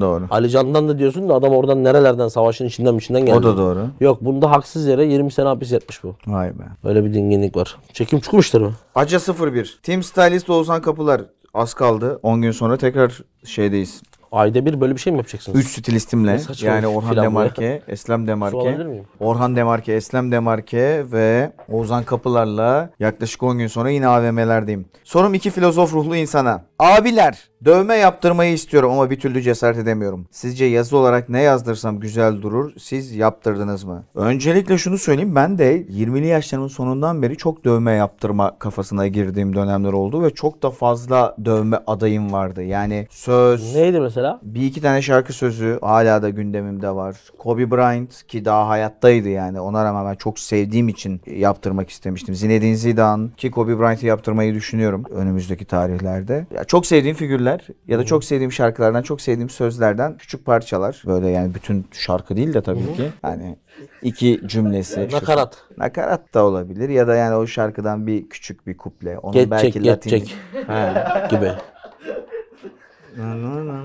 [0.00, 0.24] Doğru.
[0.30, 3.36] Ali Can'dan da diyorsun da adam oradan nerelerden savaşın içinden içinden geldi.
[3.36, 3.86] O da doğru.
[4.00, 6.14] Yok bunda haksız yere 20 sene hapis yatmış bu.
[6.26, 6.62] Vay be.
[6.84, 7.76] Öyle bir dinginlik var.
[7.92, 8.72] Çekim çıkmıştır mı?
[8.94, 9.78] Aca 01.
[9.82, 11.20] Team Stylist Oğuzhan Kapılar.
[11.54, 12.20] Az kaldı.
[12.22, 14.02] 10 gün sonra tekrar şeydeyiz.
[14.32, 15.58] Ayda bir böyle bir şey mi yapacaksınız?
[15.58, 19.02] 3 stilistimle yani Orhan Demarke, Eslem Demarke?
[19.20, 24.86] Orhan Demarke, Eslem Demarke ve Oğuzhan Kapılar'la yaklaşık 10 gün sonra yine AVM'lerdeyim.
[25.04, 26.62] Sorum iki filozof ruhlu insana.
[26.78, 30.26] Abiler, dövme yaptırmayı istiyorum ama bir türlü cesaret edemiyorum.
[30.30, 32.72] Sizce yazı olarak ne yazdırsam güzel durur?
[32.78, 34.04] Siz yaptırdınız mı?
[34.14, 35.34] Öncelikle şunu söyleyeyim.
[35.34, 40.62] Ben de 20'li yaşlarımın sonundan beri çok dövme yaptırma kafasına girdiğim dönemler oldu ve çok
[40.62, 42.62] da fazla dövme adayım vardı.
[42.62, 44.40] Yani söz, Neydi mesela mesela?
[44.42, 47.16] Bir iki tane şarkı sözü hala da gündemimde var.
[47.38, 49.60] Kobe Bryant ki daha hayattaydı yani.
[49.60, 52.34] Ona rağmen ben çok sevdiğim için yaptırmak istemiştim.
[52.34, 56.46] Zinedine Zidane ki Kobe Bryant'ı yaptırmayı düşünüyorum önümüzdeki tarihlerde.
[56.54, 61.02] Ya çok sevdiğim figürler ya da çok sevdiğim şarkılardan, çok sevdiğim sözlerden küçük parçalar.
[61.06, 63.10] Böyle yani bütün şarkı değil de tabii ki.
[63.24, 63.56] Yani
[64.02, 65.08] iki cümlesi.
[65.12, 65.56] Nakarat.
[65.76, 69.18] Nakarat da olabilir ya da yani o şarkıdan bir küçük bir kuple.
[69.18, 70.36] Onun Geçecek, belki Latin geçecek
[71.30, 71.52] gibi.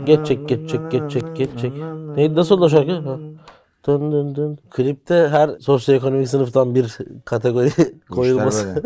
[0.06, 1.74] Geçecek, geçecek, geçecek, geçecek.
[2.16, 2.92] Neydi nasıl o şarkı?
[2.92, 3.18] Ha.
[3.88, 4.60] Dın dın dın.
[4.70, 7.70] Klipte her sosyoekonomik sınıftan bir kategori
[8.12, 8.84] koyulması.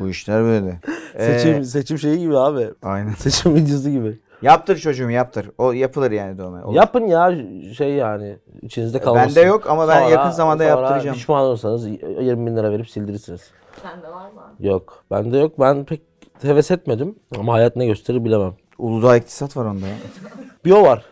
[0.00, 0.80] Bu işler böyle.
[1.18, 2.68] seçim Ee, seçim şeyi gibi abi.
[2.82, 3.12] aynen.
[3.18, 4.18] Seçim videosu gibi.
[4.42, 5.50] Yaptır çocuğum yaptır.
[5.58, 6.64] O yapılır yani dövme.
[6.64, 6.74] Olur.
[6.74, 7.34] Yapın ya
[7.76, 9.28] şey yani içinizde kalmasın.
[9.36, 11.14] Bende yok ama ben Sonra- yakın zamanda sonra yaptıracağım.
[11.16, 13.50] pişman olursanız 20 bin lira verip sildirirsiniz.
[13.82, 14.66] Sende var mı abi?
[14.66, 15.04] Yok.
[15.10, 15.60] Bende yok.
[15.60, 16.00] Ben pek
[16.42, 17.14] heves etmedim.
[17.38, 18.52] Ama hayat ne gösterir bilemem.
[18.80, 19.94] Uludağ iktisat var onda ya.
[20.64, 21.04] Bir o var.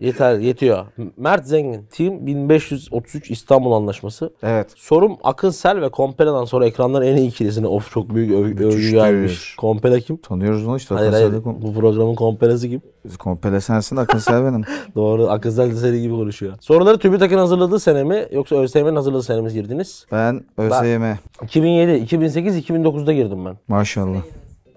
[0.00, 0.84] Yeter, yetiyor.
[1.16, 1.82] Mert Zengin.
[1.92, 4.30] Team 1533 İstanbul Anlaşması.
[4.42, 4.70] Evet.
[4.76, 8.90] Sorum Akın Sel ve Kompela'dan sonra ekranların en iyi ikilisine of çok büyük öv- övgü
[8.90, 9.56] gelmiş.
[9.56, 10.16] Kompela kim?
[10.16, 10.94] Tanıyoruz onu işte.
[10.94, 11.42] Hayır Akın hayır.
[11.42, 12.82] Kom- Bu programın kompelası kim?
[13.18, 14.62] Kompele sensin Akın Sel benim.
[14.94, 15.28] Doğru.
[15.30, 16.54] Akın Sel de seni gibi konuşuyor.
[16.60, 20.06] Soruları TÜBİTAK'ın hazırladığı sene mi yoksa ÖSYM'nin hazırladığı sene mi girdiniz?
[20.12, 21.02] Ben ÖSYM.
[21.42, 23.56] 2007, 2008, 2009'da girdim ben.
[23.68, 24.18] Maşallah.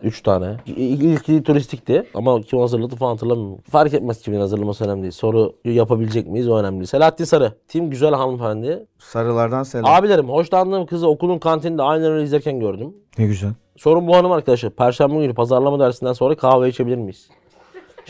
[0.03, 0.57] 3 tane.
[0.65, 3.57] İlki turistikti ama kim hazırladı falan hatırlamıyorum.
[3.69, 5.11] Fark etmez kimin hazırlaması önemli değil.
[5.11, 6.87] Soru yapabilecek miyiz o önemli.
[6.87, 7.53] Selahattin Sarı.
[7.67, 8.85] Tim güzel hanımefendi.
[8.99, 9.85] Sarılardan selam.
[9.93, 12.93] Abilerim hoşlandığım kızı okulun kantininde aynen öyle izlerken gördüm.
[13.17, 13.51] Ne güzel.
[13.77, 14.71] Sorun bu hanım arkadaşlar.
[14.71, 17.29] Perşembe günü pazarlama dersinden sonra kahve içebilir miyiz?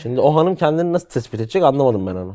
[0.02, 2.34] Şimdi o hanım kendini nasıl tespit edecek anlamadım ben onu.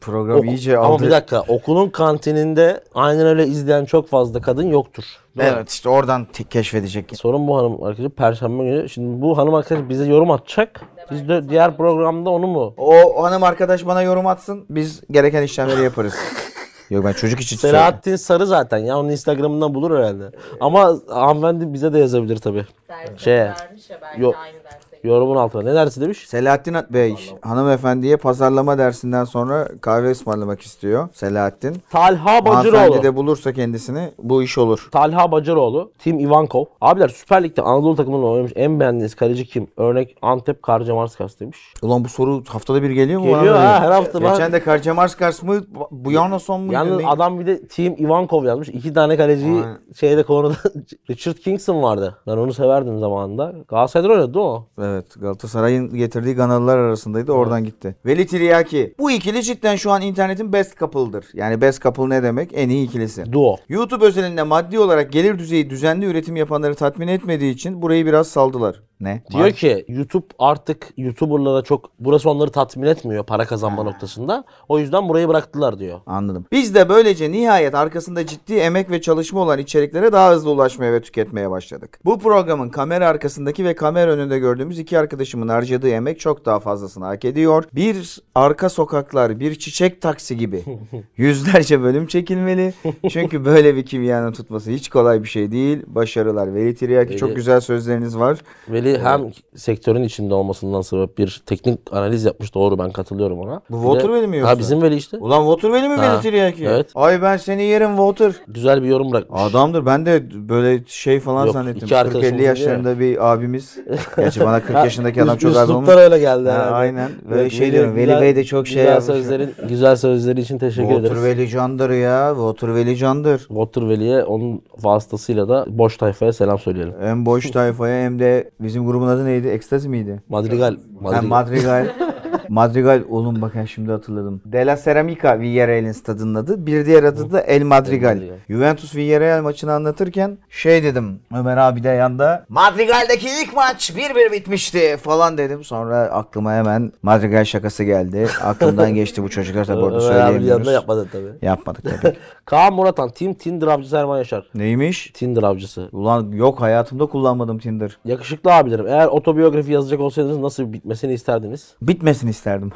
[0.00, 1.02] Program iyice Ama aldı.
[1.06, 5.04] bir dakika okulun kantininde aynen öyle izleyen çok fazla kadın yoktur.
[5.38, 7.16] Evet işte oradan te- keşfedecek.
[7.16, 8.88] Sorun bu hanım arkadaşlar Perşembe günü.
[8.88, 10.80] Şimdi bu hanım arkadaş bize yorum atacak.
[11.10, 12.74] Biz de diğer programda onu mu?
[12.76, 14.64] O hanım arkadaş bana yorum atsın.
[14.70, 16.14] Biz gereken işlemleri yaparız.
[16.90, 17.86] Yok ben çocuk için söylüyorum.
[17.86, 20.30] Selahattin Sarı zaten ya onun Instagram'ından bulur herhalde.
[20.60, 22.66] Ama hanımefendi bize de yazabilir tabii.
[22.88, 24.34] Dersi Şeye, vermiş ya belki yok.
[24.44, 24.89] aynı derse.
[25.04, 25.62] Yorumun altına.
[25.62, 26.28] Ne dersi demiş?
[26.28, 31.08] Selahattin Bey hanımefendiye pazarlama dersinden sonra kahve ısmarlamak istiyor.
[31.12, 31.76] Selahattin.
[31.90, 33.02] Talha Hanımefendi Bacıroğlu.
[33.02, 34.88] de bulursa kendisini bu iş olur.
[34.92, 36.64] Talha Bacıroğlu, Tim Ivankov.
[36.80, 39.66] Abiler Süper Lig'de Anadolu takımında oynamış en beğendiğiniz kaleci kim?
[39.76, 41.58] Örnek Antep Karcamarskas demiş.
[41.82, 43.26] Ulan bu soru haftada bir geliyor mu?
[43.26, 43.68] Geliyor bana?
[43.68, 44.30] ha, her hafta bak.
[44.30, 45.60] Geçen de Karcamarskas mı?
[45.90, 46.72] Bu yana son mu?
[46.72, 48.68] Yalnız adam bir de Team Ivankov yazmış.
[48.68, 49.78] İki tane kaleciyi Aynen.
[50.00, 50.54] şeyde konuda
[51.10, 52.16] Richard Kingston vardı.
[52.26, 53.54] Ben onu severdim zamanında.
[53.68, 54.66] Galatasaray'da oynadı değil mi o?
[54.78, 54.89] Evet
[55.20, 57.96] Galatasaray'ın getirdiği Ganalılar arasındaydı oradan gitti.
[58.06, 58.94] Veli Tiryaki.
[58.98, 61.26] Bu ikili cidden şu an internetin best couple'dır.
[61.34, 62.50] Yani best couple ne demek?
[62.54, 63.32] En iyi ikilisi.
[63.32, 63.56] Duo.
[63.68, 68.82] YouTube özelinde maddi olarak gelir düzeyi düzenli üretim yapanları tatmin etmediği için burayı biraz saldılar.
[69.00, 69.22] Ne?
[69.30, 74.44] Diyor ki YouTube artık YouTuber'lara çok burası onları tatmin etmiyor para kazanma noktasında.
[74.68, 76.00] O yüzden burayı bıraktılar diyor.
[76.06, 76.46] Anladım.
[76.52, 81.00] Biz de böylece nihayet arkasında ciddi emek ve çalışma olan içeriklere daha hızlı ulaşmaya ve
[81.00, 82.00] tüketmeye başladık.
[82.04, 87.04] Bu programın kamera arkasındaki ve kamera önünde gördüğümüz iki arkadaşımın harcadığı emek çok daha fazlasını
[87.04, 87.64] hak ediyor.
[87.74, 90.62] Bir arka sokaklar, bir çiçek taksi gibi
[91.16, 92.72] yüzlerce bölüm çekilmeli.
[93.10, 95.82] Çünkü böyle bir kimyanın tutması hiç kolay bir şey değil.
[95.86, 96.54] Başarılar.
[96.54, 98.38] Veli Tiryaki çok güzel sözleriniz var.
[98.68, 102.54] Veli hem sektörün içinde olmasından sebep bir teknik analiz yapmış.
[102.54, 103.60] Doğru ben katılıyorum ona.
[103.70, 104.50] Bu Bir de- Water Veli mi yoksa?
[104.54, 105.16] Ha bizim Veli işte.
[105.16, 106.64] Ulan Water Veli mi Veli Tiryaki?
[106.64, 106.90] evet.
[106.94, 108.32] Ay ben seni yerim Water.
[108.48, 109.40] Güzel bir yorum bırakmış.
[109.42, 109.86] Adamdır.
[109.86, 111.84] Ben de böyle şey falan Yok, zannettim.
[111.84, 113.76] iki arkadaşımız 40-50 yaşlarında bir abimiz.
[114.16, 115.88] Gerçi bana 40 Ha, yaşındaki adam çok az olmuş.
[115.88, 116.48] üsluplar öyle geldi.
[116.48, 117.10] Ha, aynen.
[117.30, 117.96] Böyle Evet, şey diyorum.
[117.96, 119.04] Veli güzel- Bey de çok şey güzel yapmış.
[119.06, 121.24] Sözlerin, güzel sözleri için teşekkür Water ederiz.
[121.24, 122.30] Veli candır ya.
[122.36, 123.38] Water Veli candır.
[123.38, 126.94] Water Veli'ye onun vasıtasıyla da boş tayfaya selam söyleyelim.
[127.00, 129.48] Hem boş tayfaya hem de bizim grubun adı neydi?
[129.48, 130.22] Ekstazi miydi?
[130.28, 130.76] Madrigal.
[131.00, 131.26] Madrigal.
[131.26, 131.86] Madrigal.
[132.54, 134.42] Madrigal oğlum bakın şimdi hatırladım.
[134.44, 136.66] De La Ceramica Villarreal'in stadının adı.
[136.66, 138.20] Bir diğer adı da El Madrigal.
[138.48, 141.20] Juventus Villarreal maçını anlatırken şey dedim.
[141.34, 142.44] Ömer abi de yanda.
[142.48, 145.64] Madrigal'deki ilk maç 1-1 bitmişti falan dedim.
[145.64, 148.28] Sonra aklıma hemen Madrigal şakası geldi.
[148.42, 150.72] Aklımdan geçti bu çocuklar tabi orada Ömer abi yanında söyleyemiyoruz.
[150.72, 151.46] yapmadı tabii.
[151.46, 152.16] Yapmadık tabii.
[152.44, 153.10] Kaan Muratan.
[153.10, 154.50] Team Tinder avcısı Erman Yaşar.
[154.54, 155.10] Neymiş?
[155.14, 155.88] Tinder avcısı.
[155.92, 157.98] Ulan yok hayatımda kullanmadım Tinder.
[158.04, 158.86] Yakışıklı abilerim.
[158.86, 161.74] Eğer otobiyografi yazacak olsaydınız nasıl bitmesini isterdiniz?
[161.82, 162.70] Bitmesini isterdim.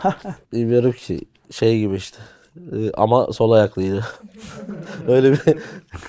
[0.53, 2.18] Bilmiyorum ki şey gibi işte.
[2.57, 4.05] Ee, ama sol ayaklıydı.
[5.09, 5.40] Öyle bir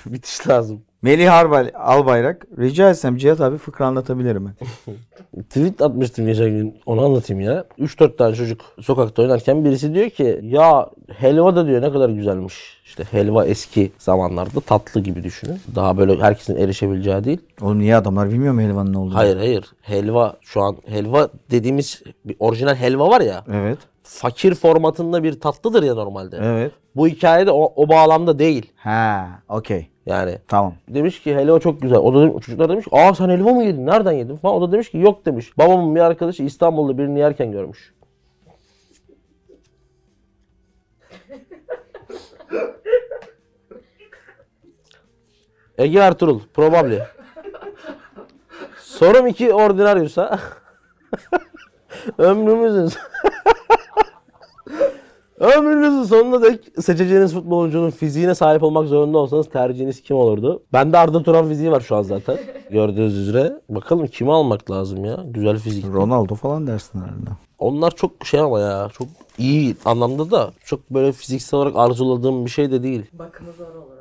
[0.06, 0.82] bitiş lazım.
[1.06, 2.46] Melih Arbay, Albayrak.
[2.58, 4.54] Rica etsem Cihat abi fıkra anlatabilir mi?
[5.48, 6.78] Tweet atmıştım geçen gün.
[6.86, 7.64] Onu anlatayım ya.
[7.78, 12.54] 3-4 tane çocuk sokakta oynarken birisi diyor ki ya helva da diyor ne kadar güzelmiş.
[12.84, 15.60] İşte helva eski zamanlarda tatlı gibi düşünün.
[15.74, 17.40] Daha böyle herkesin erişebileceği değil.
[17.60, 19.14] Oğlum niye adamlar bilmiyor mu helvanın ne olduğunu?
[19.14, 19.64] Hayır hayır.
[19.82, 23.44] Helva şu an helva dediğimiz bir orijinal helva var ya.
[23.52, 23.78] Evet.
[24.02, 26.38] Fakir formatında bir tatlıdır ya normalde.
[26.42, 26.72] Evet.
[26.96, 28.72] Bu hikayede o, o bağlamda değil.
[28.76, 29.88] Ha, okey.
[30.06, 30.74] Yani Tamam.
[30.88, 31.98] demiş ki helva çok güzel.
[31.98, 33.86] O da demiş, çocuklar demiş aa sen helva mı yedin?
[33.86, 34.54] Nereden yedin falan.
[34.54, 35.58] O da demiş ki yok demiş.
[35.58, 37.94] Babamın bir arkadaşı İstanbul'da birini yerken görmüş.
[45.78, 46.40] Ege Ertuğrul.
[46.54, 47.02] Probably.
[48.80, 50.38] Sorum 2 ordinaryusa.
[52.18, 52.88] Ömrümüzün
[55.40, 60.62] Ömrünüzün sonunda dek seçeceğiniz futbolcunun fiziğine sahip olmak zorunda olsanız tercihiniz kim olurdu?
[60.72, 62.38] Bende Arda Turan fiziği var şu an zaten.
[62.70, 63.60] Gördüğünüz üzere.
[63.68, 65.24] Bakalım kimi almak lazım ya?
[65.26, 65.86] Güzel fizik.
[65.86, 67.30] Ronaldo falan dersin herhalde.
[67.58, 68.88] Onlar çok şey ama ya.
[68.92, 69.08] Çok
[69.38, 73.02] iyi anlamda da çok böyle fiziksel olarak arzuladığım bir şey de değil.
[73.12, 73.95] Bakımı zor olur.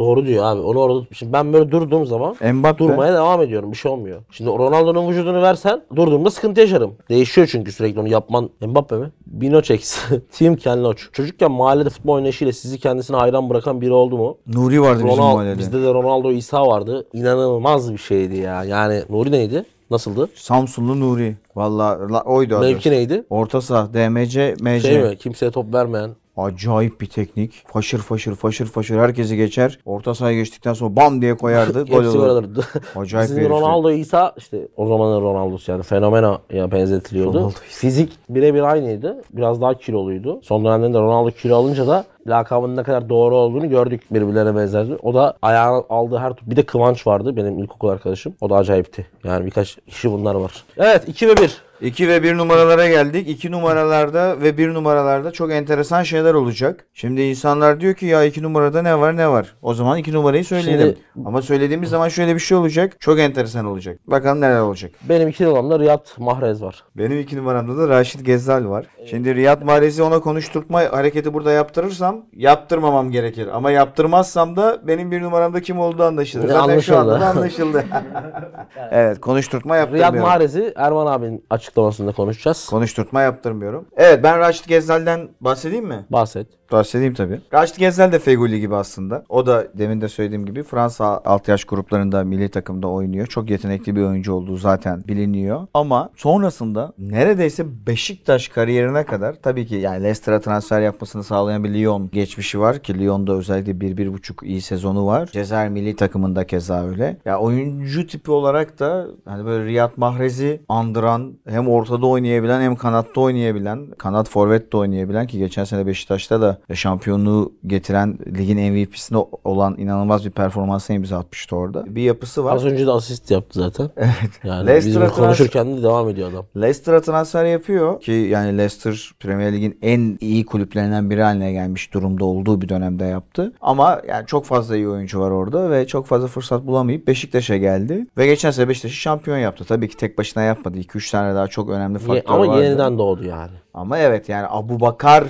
[0.00, 0.60] Doğru diyor abi.
[0.60, 2.78] Onu orada şimdi ben böyle durduğum zaman Mbappe.
[2.78, 3.72] durmaya devam ediyorum.
[3.72, 4.20] Bir şey olmuyor.
[4.30, 6.94] Şimdi Ronaldo'nun vücudunu versen durduğumda sıkıntı yaşarım.
[7.08, 8.50] Değişiyor çünkü sürekli onu yapman.
[8.66, 9.10] Mbappe mi?
[9.26, 9.98] Binochex.
[10.38, 11.02] Team Ken Loach.
[11.12, 14.38] Çocukken mahallede futbol oynayışıyla sizi kendisine hayran bırakan biri oldu mu?
[14.46, 15.58] Nuri vardı bizim Ronaldo, mahallede.
[15.58, 17.06] bizde de Ronaldo İsa vardı.
[17.12, 18.64] İnanılmaz bir şeydi ya.
[18.64, 19.64] Yani Nuri neydi?
[19.90, 20.28] Nasıldı?
[20.34, 21.36] Samsunlu Nuri.
[21.56, 22.64] Vallahi la- oydu adı.
[22.64, 23.24] Mevki neydi?
[23.30, 24.80] Orta saha, DMC, MC.
[24.80, 25.16] Şey mi?
[25.16, 26.10] Kimseye top vermeyen.
[26.44, 27.64] Acayip bir teknik.
[27.66, 29.78] Faşır faşır faşır faşır herkesi geçer.
[29.84, 31.84] Orta sahaya geçtikten sonra bam diye koyardı.
[31.90, 32.64] gol Hepsi gol olurdu.
[32.96, 33.60] Acayip bir Bizim herifti.
[33.60, 37.38] Ronaldo İsa işte o zamanın Ronaldo'su yani fenomena benzetiliyordu.
[37.38, 39.22] Ronaldo Fizik birebir aynıydı.
[39.32, 40.40] Biraz daha kiloluydu.
[40.42, 44.96] Son dönemlerinde Ronaldo kilo alınca da lakabının ne kadar doğru olduğunu gördük birbirlerine benzerdi.
[45.02, 46.32] O da ayağına aldığı her.
[46.46, 48.34] Bir de Kıvanç vardı benim ilkokul arkadaşım.
[48.40, 49.06] O da acayipti.
[49.24, 50.64] Yani birkaç kişi bunlar var.
[50.78, 51.62] Evet 2 ve 1.
[51.80, 53.28] 2 ve 1 numaralara geldik.
[53.28, 56.86] 2 numaralarda ve 1 numaralarda çok enteresan şeyler olacak.
[56.94, 59.54] Şimdi insanlar diyor ki ya 2 numarada ne var ne var.
[59.62, 60.96] O zaman 2 numarayı söyleyelim.
[61.24, 62.96] Ama söylediğimiz zaman şöyle bir şey olacak.
[63.00, 63.98] Çok enteresan olacak.
[64.06, 64.92] Bakalım neler olacak.
[65.08, 66.84] Benim iki numaramda Riyad Mahrez var.
[66.96, 68.86] Benim 2 numaramda da Raşit Gezzal var.
[69.06, 73.48] Şimdi Riyad Mahrez'i ona konuşturtma hareketi burada yaptırırsam yaptırmamam gerekir.
[73.52, 76.48] Ama yaptırmazsam da benim bir numaramda kim olduğu anlaşılır.
[76.48, 77.78] Zaten şu anda da anlaşıldı.
[77.78, 77.84] anlaşıldı.
[78.90, 80.20] evet konuşturtma Riyad yaptırmıyorum.
[80.30, 82.66] Mahrez'i Erman abinin açıklamasında konuşacağız.
[82.66, 83.86] Konuşturtma yaptırmıyorum.
[83.96, 86.06] Evet ben Raşit Gezzal'den bahsedeyim mi?
[86.10, 86.59] Bahset.
[86.72, 87.40] Bahsedeyim tabii.
[87.54, 89.24] Raşit Gezzal de Feguli gibi aslında.
[89.28, 93.26] O da demin de söylediğim gibi Fransa alt yaş gruplarında milli takımda oynuyor.
[93.26, 95.66] Çok yetenekli bir oyuncu olduğu zaten biliniyor.
[95.74, 102.10] Ama sonrasında neredeyse Beşiktaş kariyerine kadar tabii ki yani Leicester'a transfer yapmasını sağlayan bir Lyon
[102.12, 105.26] geçmişi var ki Lyon'da özellikle bir, bir buçuk iyi sezonu var.
[105.32, 107.16] Cezayir milli takımında keza öyle.
[107.24, 113.20] Ya oyuncu tipi olarak da hani böyle Riyad Mahrez'i andıran hem ortada oynayabilen hem kanatta
[113.20, 119.78] oynayabilen kanat forvet de oynayabilen ki geçen sene Beşiktaş'ta da şampiyonluğu getiren ligin MVP'sinde olan
[119.78, 121.84] inanılmaz bir performansa imza atmıştı orada.
[121.86, 122.56] Bir yapısı var.
[122.56, 123.90] Az önce de asist yaptı zaten.
[124.00, 124.30] Evet.
[124.44, 126.44] Yani Leicester'a bizim konuşurken de devam ediyor adam.
[126.56, 132.24] Leicester'a transfer yapıyor ki yani Leicester Premier Lig'in en iyi kulüplerinden biri haline gelmiş durumda
[132.24, 133.52] olduğu bir dönemde yaptı.
[133.60, 138.06] Ama yani çok fazla iyi oyuncu var orada ve çok fazla fırsat bulamayıp Beşiktaş'a geldi.
[138.18, 139.64] Ve geçen sene Beşiktaş'ı şampiyon yaptı.
[139.64, 140.78] Tabii ki tek başına yapmadı.
[140.78, 142.64] 2-3 tane daha çok önemli faktör ama vardı.
[142.64, 143.52] yeniden doğdu yani.
[143.74, 145.24] Ama evet yani Abu Bakar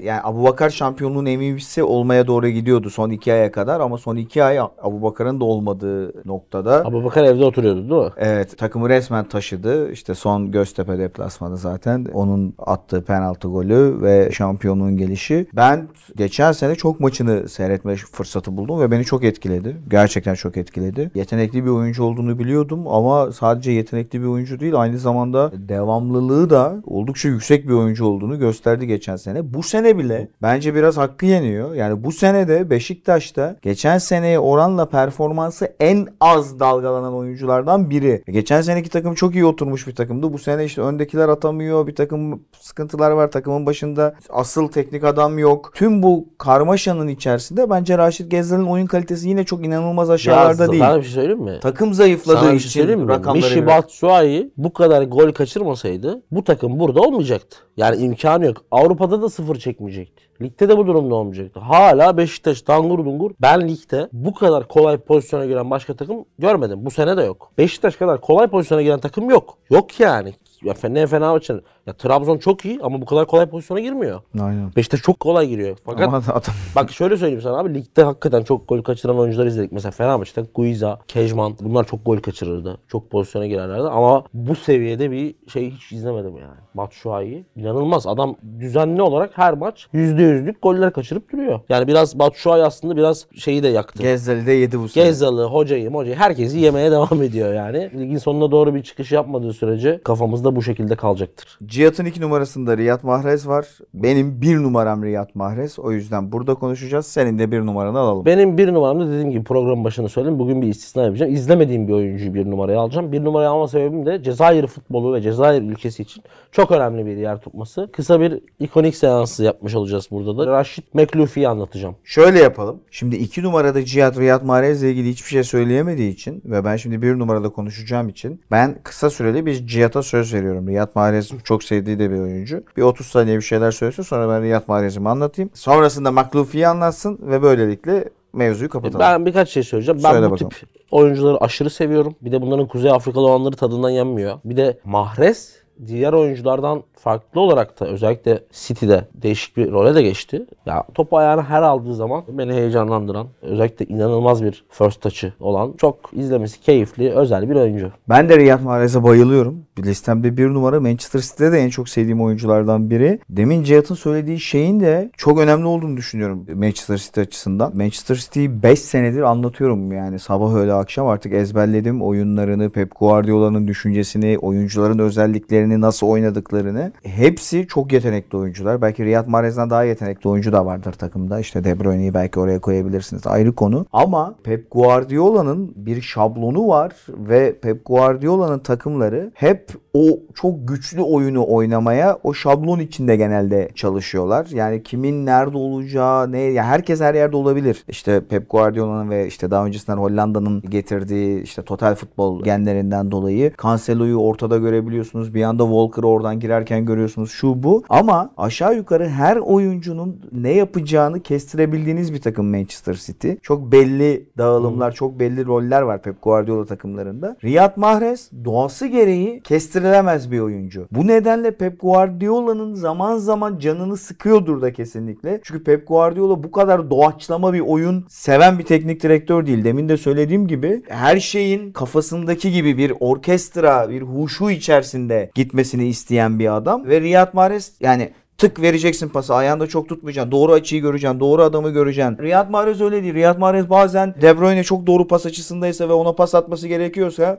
[0.00, 4.44] yani Abu Bakar şampiyonluğun MVP'si olmaya doğru gidiyordu son iki aya kadar ama son iki
[4.44, 8.10] ay Abu Bakar'ın da olmadığı noktada Abu Bakar evde oturuyordu değil mi?
[8.16, 9.92] Evet takımı resmen taşıdı.
[9.92, 12.06] İşte son Göztepe deplasmanı zaten.
[12.12, 15.46] Onun attığı penaltı golü ve şampiyonluğun gelişi.
[15.56, 19.76] Ben geçen sene çok maçını seyretme fırsatı buldum ve beni çok etkiledi.
[19.90, 21.10] Gerçekten çok etkiledi.
[21.14, 26.76] Yetenekli bir oyuncu olduğunu biliyordum ama sadece yetenekli bir oyuncu değil aynı zamanda devamlılığı da
[26.86, 29.54] oldukça yüksek bir oyuncu olduğunu gösterdi geçen sene.
[29.54, 31.74] Bu sene bile bence biraz hakkı yeniyor.
[31.74, 38.22] Yani bu sene de Beşiktaş'ta geçen seneye oranla performansı en az dalgalanan oyunculardan biri.
[38.28, 40.32] Geçen seneki takım çok iyi oturmuş bir takımdı.
[40.32, 41.86] Bu sene işte öndekiler atamıyor.
[41.86, 43.30] Bir takım sıkıntılar var.
[43.30, 45.72] Takımın başında asıl teknik adam yok.
[45.74, 50.82] Tüm bu karmaşanın içerisinde bence Raşit Gezzal'ın oyun kalitesi yine çok inanılmaz aşağılarda Ya, değil.
[50.82, 51.58] Sana bir şey söyleyeyim mi?
[51.62, 53.08] Takım zayıfladığı Sana bir şey için mi?
[53.08, 57.56] rakamları biraz- Batshuayi bu kadar gol kaçırmasaydı bu takım burada olmayacaktı.
[57.80, 58.64] Yani imkanı yok.
[58.70, 60.22] Avrupa'da da sıfır çekmeyecekti.
[60.42, 61.60] Ligde de bu durumda olmayacaktı.
[61.60, 63.30] Hala Beşiktaş dangur dungur.
[63.42, 66.78] Ben ligde bu kadar kolay pozisyona giren başka takım görmedim.
[66.84, 67.52] Bu sene de yok.
[67.58, 69.58] Beşiktaş kadar kolay pozisyona giren takım yok.
[69.70, 70.34] Yok yani.
[70.62, 71.62] Ya ne Fenerbahçe'nin.
[71.86, 74.20] Ya Trabzon çok iyi ama bu kadar kolay pozisyona girmiyor.
[74.40, 74.76] Aynen.
[74.76, 75.76] Beşiktaş çok kolay giriyor.
[75.84, 79.72] Fakat Ama adam Bak şöyle söyleyeyim sana abi ligde hakikaten çok gol kaçıran oyuncular izledik.
[79.72, 82.78] Mesela Fenerbahçe'de Guiza, Kejman bunlar çok gol kaçırırdı.
[82.88, 86.58] Çok pozisyona girerlerdi ama bu seviyede bir şey hiç izlemedim yani.
[86.74, 88.06] Batshuayi inanılmaz.
[88.06, 91.60] Adam düzenli olarak her maç %100'lük goller kaçırıp duruyor.
[91.68, 94.02] Yani biraz Batshuayi aslında biraz şeyi de yaktı.
[94.02, 95.04] Gezzeli de yedi bu sene.
[95.04, 97.90] Gezzalı, hocayı, hocayı herkesi yemeye devam ediyor yani.
[98.00, 101.58] Ligin sonuna doğru bir çıkış yapmadığı sürece kafamızda bu şekilde kalacaktır.
[101.66, 103.66] Cihat'ın iki numarasında Riyad Mahrez var.
[103.94, 105.78] Benim bir numaram Riyad Mahrez.
[105.78, 107.06] O yüzden burada konuşacağız.
[107.06, 108.26] Senin de bir numaranı alalım.
[108.26, 110.38] Benim bir numaramda dediğim gibi programın başında söyledim.
[110.38, 111.34] Bugün bir istisna yapacağım.
[111.34, 113.12] İzlemediğim bir oyuncuyu bir numaraya alacağım.
[113.12, 117.40] Bir numaraya alma sebebim de Cezayir futbolu ve Cezayir ülkesi için çok önemli bir yer
[117.40, 117.88] tutması.
[117.92, 120.46] Kısa bir ikonik seansı yapmış olacağız burada da.
[120.46, 121.96] Rashid Meklufi'yi anlatacağım.
[122.04, 122.80] Şöyle yapalım.
[122.90, 127.02] Şimdi iki numarada Cihat Riyad Mahrez ile ilgili hiçbir şey söyleyemediği için ve ben şimdi
[127.02, 130.68] bir numarada konuşacağım için ben kısa süreli bir Cihat'a söz veriyorum.
[130.68, 132.62] Riyad Mahrez çok sevdiği de bir oyuncu.
[132.76, 135.50] Bir 30 saniye bir şeyler söylesin sonra ben Riyad Mahrez'imi anlatayım.
[135.54, 139.00] Sonrasında Maklufi'yi anlatsın ve böylelikle mevzuyu kapatalım.
[139.00, 140.00] Ben birkaç şey söyleyeceğim.
[140.04, 140.50] Ben Söyle bu bakalım.
[140.50, 142.14] tip oyuncuları aşırı seviyorum.
[142.22, 144.38] Bir de bunların Kuzey Afrikalı olanları tadından yenmiyor.
[144.44, 150.46] Bir de Mahrez diğer oyunculardan farklı olarak da özellikle City'de değişik bir role de geçti.
[150.66, 155.96] Ya topu ayağına her aldığı zaman beni heyecanlandıran, özellikle inanılmaz bir first touch'ı olan, çok
[156.12, 157.90] izlemesi keyifli, özel bir oyuncu.
[158.08, 159.66] Ben de Riyad Mahrez'e bayılıyorum.
[159.84, 163.20] Listemde bir numara Manchester City'de de en çok sevdiğim oyunculardan biri.
[163.30, 167.76] Demin Cihat'ın söylediği şeyin de çok önemli olduğunu düşünüyorum Manchester City açısından.
[167.76, 174.38] Manchester City'yi 5 senedir anlatıyorum yani sabah öğle akşam artık ezberledim oyunlarını, Pep Guardiola'nın düşüncesini,
[174.38, 176.92] oyuncuların özelliklerini, nasıl oynadıklarını.
[177.02, 178.82] Hepsi çok yetenekli oyuncular.
[178.82, 181.40] Belki Riyad Mahrez'den daha yetenekli oyuncu da vardır takımda.
[181.40, 183.26] İşte De Bruyne'yi belki oraya koyabilirsiniz.
[183.26, 183.86] Ayrı konu.
[183.92, 191.44] Ama Pep Guardiola'nın bir şablonu var ve Pep Guardiola'nın takımları hep o çok güçlü oyunu
[191.48, 194.46] oynamaya o şablon içinde genelde çalışıyorlar.
[194.50, 197.84] Yani kimin nerede olacağı, ne ya herkes her yerde olabilir.
[197.88, 204.16] İşte Pep Guardiola'nın ve işte daha öncesinden Hollanda'nın getirdiği işte total futbol genlerinden dolayı Cancelo'yu
[204.16, 205.34] ortada görebiliyorsunuz.
[205.34, 207.84] Bir anda Walker'ı oradan girerken görüyorsunuz şu bu.
[207.88, 213.30] Ama aşağı yukarı her oyuncunun ne yapacağını kestirebildiğiniz bir takım Manchester City.
[213.42, 217.36] Çok belli dağılımlar, çok belli roller var Pep Guardiola takımlarında.
[217.44, 220.88] Riyad Mahrez doğası gereği kestirilemez bir oyuncu.
[220.90, 225.40] Bu nedenle Pep Guardiola'nın zaman zaman canını sıkıyordur da kesinlikle.
[225.44, 229.64] Çünkü Pep Guardiola bu kadar doğaçlama bir oyun seven bir teknik direktör değil.
[229.64, 236.38] Demin de söylediğim gibi her şeyin kafasındaki gibi bir orkestra, bir huşu içerisinde gitmesini isteyen
[236.38, 236.86] bir adam.
[236.86, 239.34] Ve Riyad Mahrez yani tık vereceksin pası.
[239.34, 240.32] Ayağında çok tutmayacaksın.
[240.32, 241.20] Doğru açıyı göreceksin.
[241.20, 242.18] Doğru adamı göreceksin.
[242.18, 243.14] Riyad Mahrez öyle değil.
[243.14, 247.38] Riyad Mahrez bazen De Bruyne çok doğru pas açısındaysa ve ona pas atması gerekiyorsa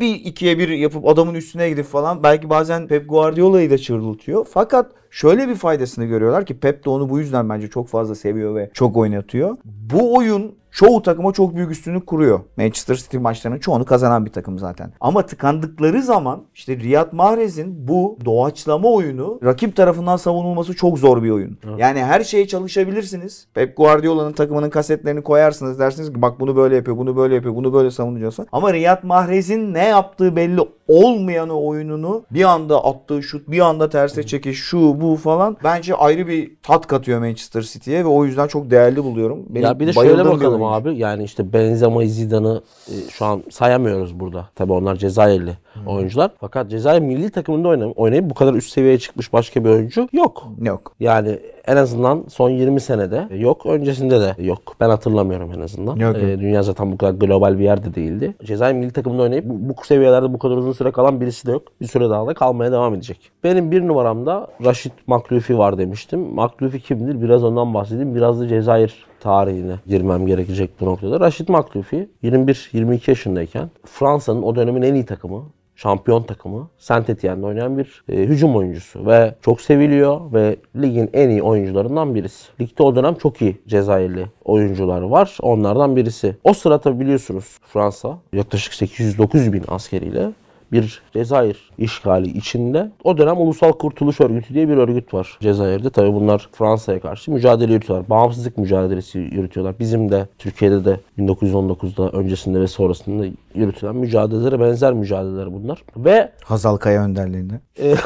[0.00, 4.46] bir ikiye bir yapıp adamın üstüne gidip falan belki bazen Pep Guardiola'yı da çırıltıyor.
[4.50, 8.54] Fakat şöyle bir faydasını görüyorlar ki Pep de onu bu yüzden bence çok fazla seviyor
[8.54, 9.56] ve çok oynatıyor.
[9.64, 12.40] Bu oyun çoğu takıma çok büyük üstünlük kuruyor.
[12.56, 14.92] Manchester City maçlarının çoğunu kazanan bir takım zaten.
[15.00, 21.30] Ama tıkandıkları zaman işte Riyad Mahrez'in bu doğaçlama oyunu rakip tarafından savunulması çok zor bir
[21.30, 21.58] oyun.
[21.78, 23.46] Yani her şeye çalışabilirsiniz.
[23.54, 27.72] Pep Guardiola'nın takımının kasetlerini koyarsınız dersiniz ki bak bunu böyle yapıyor, bunu böyle yapıyor, bunu
[27.72, 28.46] böyle savunacaksın.
[28.52, 34.22] Ama Riyad Mahrez'in ne yaptığı belli olmayan oyununu bir anda attığı şut, bir anda terse
[34.22, 38.70] çekiş, şu bu falan bence ayrı bir tat katıyor Manchester City'ye ve o yüzden çok
[38.70, 39.46] değerli buluyorum.
[39.48, 40.98] Benim ya bir de şöyle bakalım abi.
[40.98, 44.48] Yani işte Benzema'yı, Zidane'ı e, şu an sayamıyoruz burada.
[44.54, 45.52] Tabii onlar Cezayirli
[45.86, 46.30] oyuncular.
[46.40, 50.48] Fakat Cezayir milli takımında oynayıp, oynayıp bu kadar üst seviyeye çıkmış başka bir oyuncu yok.
[50.62, 50.92] Yok.
[51.00, 53.66] Yani en azından son 20 senede yok.
[53.66, 54.60] Öncesinde de yok.
[54.80, 55.96] Ben hatırlamıyorum en azından.
[55.96, 56.24] Yok, yok.
[56.24, 58.34] Ee, dünya zaten bu kadar global bir yerde değildi.
[58.44, 61.62] Cezayir milli takımında oynayıp bu, bu seviyelerde bu kadar uzun süre kalan birisi de yok.
[61.80, 63.30] Bir süre daha da kalmaya devam edecek.
[63.44, 66.20] Benim bir numaramda Rashid Maklufi var demiştim.
[66.34, 67.22] Maklufi kimdir?
[67.22, 68.14] Biraz ondan bahsedeyim.
[68.14, 71.20] Biraz da Cezayir tarihine girmem gerekecek bu noktada.
[71.20, 75.44] Rashid Maklufi 21-22 yaşındayken Fransa'nın o dönemin en iyi takımı
[75.78, 81.28] şampiyon takımı Saint Etienne'de oynayan bir e, hücum oyuncusu ve çok seviliyor ve ligin en
[81.28, 82.48] iyi oyuncularından birisi.
[82.60, 85.38] Ligde o dönem çok iyi Cezayirli oyuncular var.
[85.42, 86.36] Onlardan birisi.
[86.44, 90.32] O sıra tabi biliyorsunuz Fransa yaklaşık 809 bin askeriyle
[90.72, 92.90] bir Cezayir işgali içinde.
[93.04, 95.90] O dönem Ulusal Kurtuluş Örgütü diye bir örgüt var Cezayir'de.
[95.90, 98.10] Tabii bunlar Fransa'ya karşı mücadele yürütüyorlar.
[98.10, 99.78] Bağımsızlık mücadelesi yürütüyorlar.
[99.78, 105.82] Bizim de Türkiye'de de 1919'da öncesinde ve sonrasında yürütülen mücadelelere benzer mücadeleler bunlar.
[105.96, 107.60] Ve Hazal Kaya önderliğinde.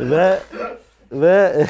[0.00, 0.38] ve
[1.12, 1.66] ve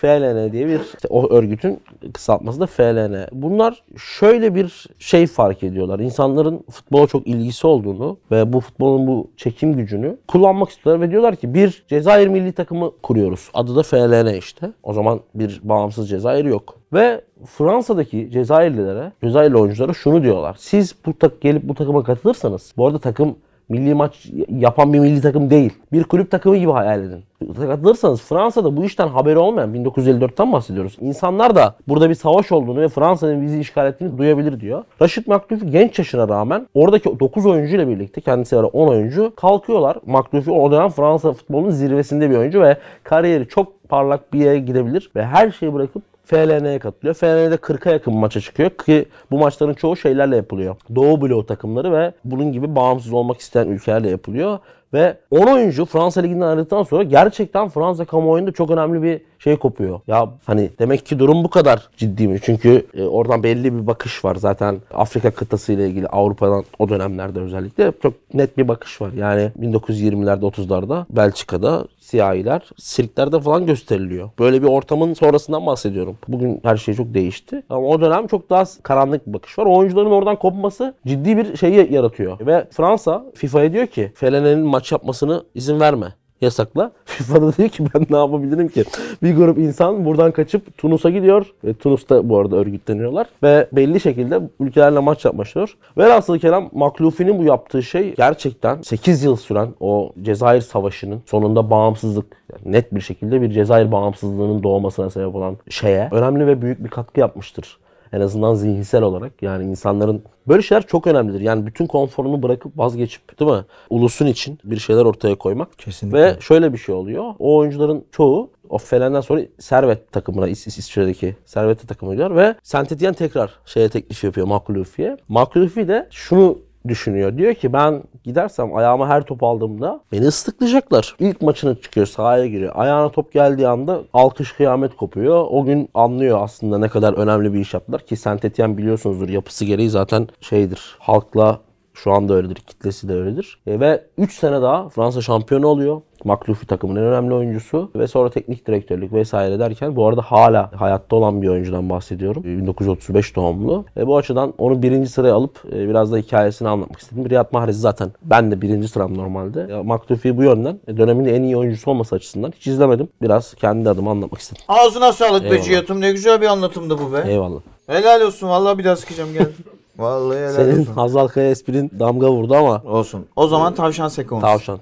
[0.00, 1.80] FLN diye bir işte o örgütün
[2.12, 3.26] kısaltması da FLN.
[3.32, 5.98] Bunlar şöyle bir şey fark ediyorlar.
[5.98, 11.36] İnsanların futbola çok ilgisi olduğunu ve bu futbolun bu çekim gücünü kullanmak istiyorlar ve diyorlar
[11.36, 13.50] ki bir Cezayir milli takımı kuruyoruz.
[13.54, 14.72] Adı da FLN işte.
[14.82, 16.74] O zaman bir bağımsız Cezayir yok.
[16.92, 20.56] Ve Fransa'daki Cezayirlilere, Cezayirli oyunculara şunu diyorlar.
[20.58, 23.36] Siz bu tak gelip bu takıma katılırsanız, bu arada takım
[23.68, 25.72] milli maç yapan bir milli takım değil.
[25.92, 27.24] Bir kulüp takımı gibi hayal edin.
[27.56, 30.96] Katılırsanız Fransa'da bu işten haberi olmayan 1954'ten bahsediyoruz.
[31.00, 34.84] İnsanlar da burada bir savaş olduğunu ve Fransa'nın bizi işgal ettiğini duyabilir diyor.
[35.02, 39.96] Rashid Maklufi genç yaşına rağmen oradaki 9 oyuncuyla birlikte kendisi var 10 oyuncu kalkıyorlar.
[40.06, 45.10] Maklufi o dönem Fransa futbolunun zirvesinde bir oyuncu ve kariyeri çok parlak bir yere gidebilir
[45.16, 47.14] ve her şeyi bırakıp FLN'ye katılıyor.
[47.14, 50.76] FLN'de 40'a yakın maça çıkıyor ki bu maçların çoğu şeylerle yapılıyor.
[50.94, 54.58] Doğu bloğu takımları ve bunun gibi bağımsız olmak isteyen ülkelerle yapılıyor.
[54.92, 60.00] Ve 10 oyuncu Fransa Ligi'nden ayrıldıktan sonra gerçekten Fransa kamuoyunda çok önemli bir şey kopuyor.
[60.06, 62.38] Ya hani demek ki durum bu kadar ciddi mi?
[62.42, 64.34] Çünkü e, oradan belli bir bakış var.
[64.34, 69.12] Zaten Afrika kıtası ile ilgili Avrupa'dan o dönemlerde özellikle çok net bir bakış var.
[69.12, 74.30] Yani 1920'lerde 30'larda Belçika'da siyahiler sirklerde falan gösteriliyor.
[74.38, 76.18] Böyle bir ortamın sonrasından bahsediyorum.
[76.28, 77.62] Bugün her şey çok değişti.
[77.70, 79.66] Ama o dönem çok daha karanlık bir bakış var.
[79.66, 82.46] Oyuncuların oradan kopması ciddi bir şeyi yaratıyor.
[82.46, 86.92] Ve Fransa FIFA'ya diyor ki FLN'nin maç yapmasını izin verme yasakla.
[87.04, 88.84] FIFA da diyor ki ben ne yapabilirim ki?
[89.22, 91.46] Bir grup insan buradan kaçıp Tunus'a gidiyor.
[91.64, 93.26] Ve Tunus'ta bu arada örgütleniyorlar.
[93.42, 95.74] Ve belli şekilde ülkelerle maç yapmışlar.
[95.98, 102.26] Velhasıl kelam Maklufi'nin bu yaptığı şey gerçekten 8 yıl süren o Cezayir Savaşı'nın sonunda bağımsızlık
[102.52, 106.88] yani net bir şekilde bir Cezayir bağımsızlığının doğmasına sebep olan şeye önemli ve büyük bir
[106.88, 107.78] katkı yapmıştır.
[108.12, 111.40] En azından zihinsel olarak yani insanların böyle şeyler çok önemlidir.
[111.40, 113.64] Yani bütün konforunu bırakıp vazgeçip değil mi?
[113.90, 115.78] Ulusun için bir şeyler ortaya koymak.
[115.78, 116.18] Kesinlikle.
[116.22, 117.34] Ve şöyle bir şey oluyor.
[117.38, 122.54] O oyuncuların çoğu o Felen'den sonra Servet takımına İs- İs- İsviçre'deki Servet'e takımı gidiyor ve
[122.62, 125.16] Saint Etienne tekrar şeye teklif yapıyor Maklufi'ye.
[125.28, 127.36] Maklufi de şunu düşünüyor.
[127.38, 131.16] Diyor ki ben gidersem ayağıma her top aldığımda beni ıslıklayacaklar.
[131.18, 132.72] İlk maçına çıkıyor sahaya giriyor.
[132.74, 135.46] Ayağına top geldiği anda alkış kıyamet kopuyor.
[135.50, 139.90] O gün anlıyor aslında ne kadar önemli bir iş yaptılar ki Saint biliyorsunuzdur yapısı gereği
[139.90, 140.96] zaten şeydir.
[140.98, 141.60] Halkla
[142.04, 142.54] şu anda öyledir.
[142.54, 143.58] Kitlesi de öyledir.
[143.66, 146.00] E, ve 3 sene daha Fransa şampiyonu oluyor.
[146.24, 151.16] Maklufi takımın en önemli oyuncusu ve sonra teknik direktörlük vesaire derken bu arada hala hayatta
[151.16, 152.42] olan bir oyuncudan bahsediyorum.
[152.42, 153.84] E, 1935 doğumlu.
[153.96, 157.30] E, bu açıdan onu birinci sıraya alıp e, biraz da hikayesini anlatmak istedim.
[157.30, 159.66] Riyad Mahrez zaten ben de birinci sıram normalde.
[159.70, 163.08] Ya, Maklufi bu yönden e, dönemin en iyi oyuncusu olması açısından hiç izlemedim.
[163.22, 164.62] Biraz kendi adıma anlatmak istedim.
[164.68, 165.64] Ağzına sağlık be Eyvallah.
[165.64, 166.00] Cihat'ım.
[166.00, 167.24] Ne güzel bir anlatımdı bu be.
[167.26, 167.60] Eyvallah.
[167.86, 168.48] Helal olsun.
[168.48, 169.46] Vallahi bir daha sıkacağım gel.
[169.98, 170.92] Vallahi helal Senin olsun.
[170.94, 173.26] Hazal Kaya esprin damga vurdu ama Olsun.
[173.36, 174.40] O zaman tavşan sekans.
[174.40, 174.78] tavşan.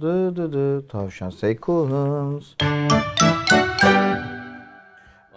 [0.00, 2.44] Dı dı dı tavşan sekans.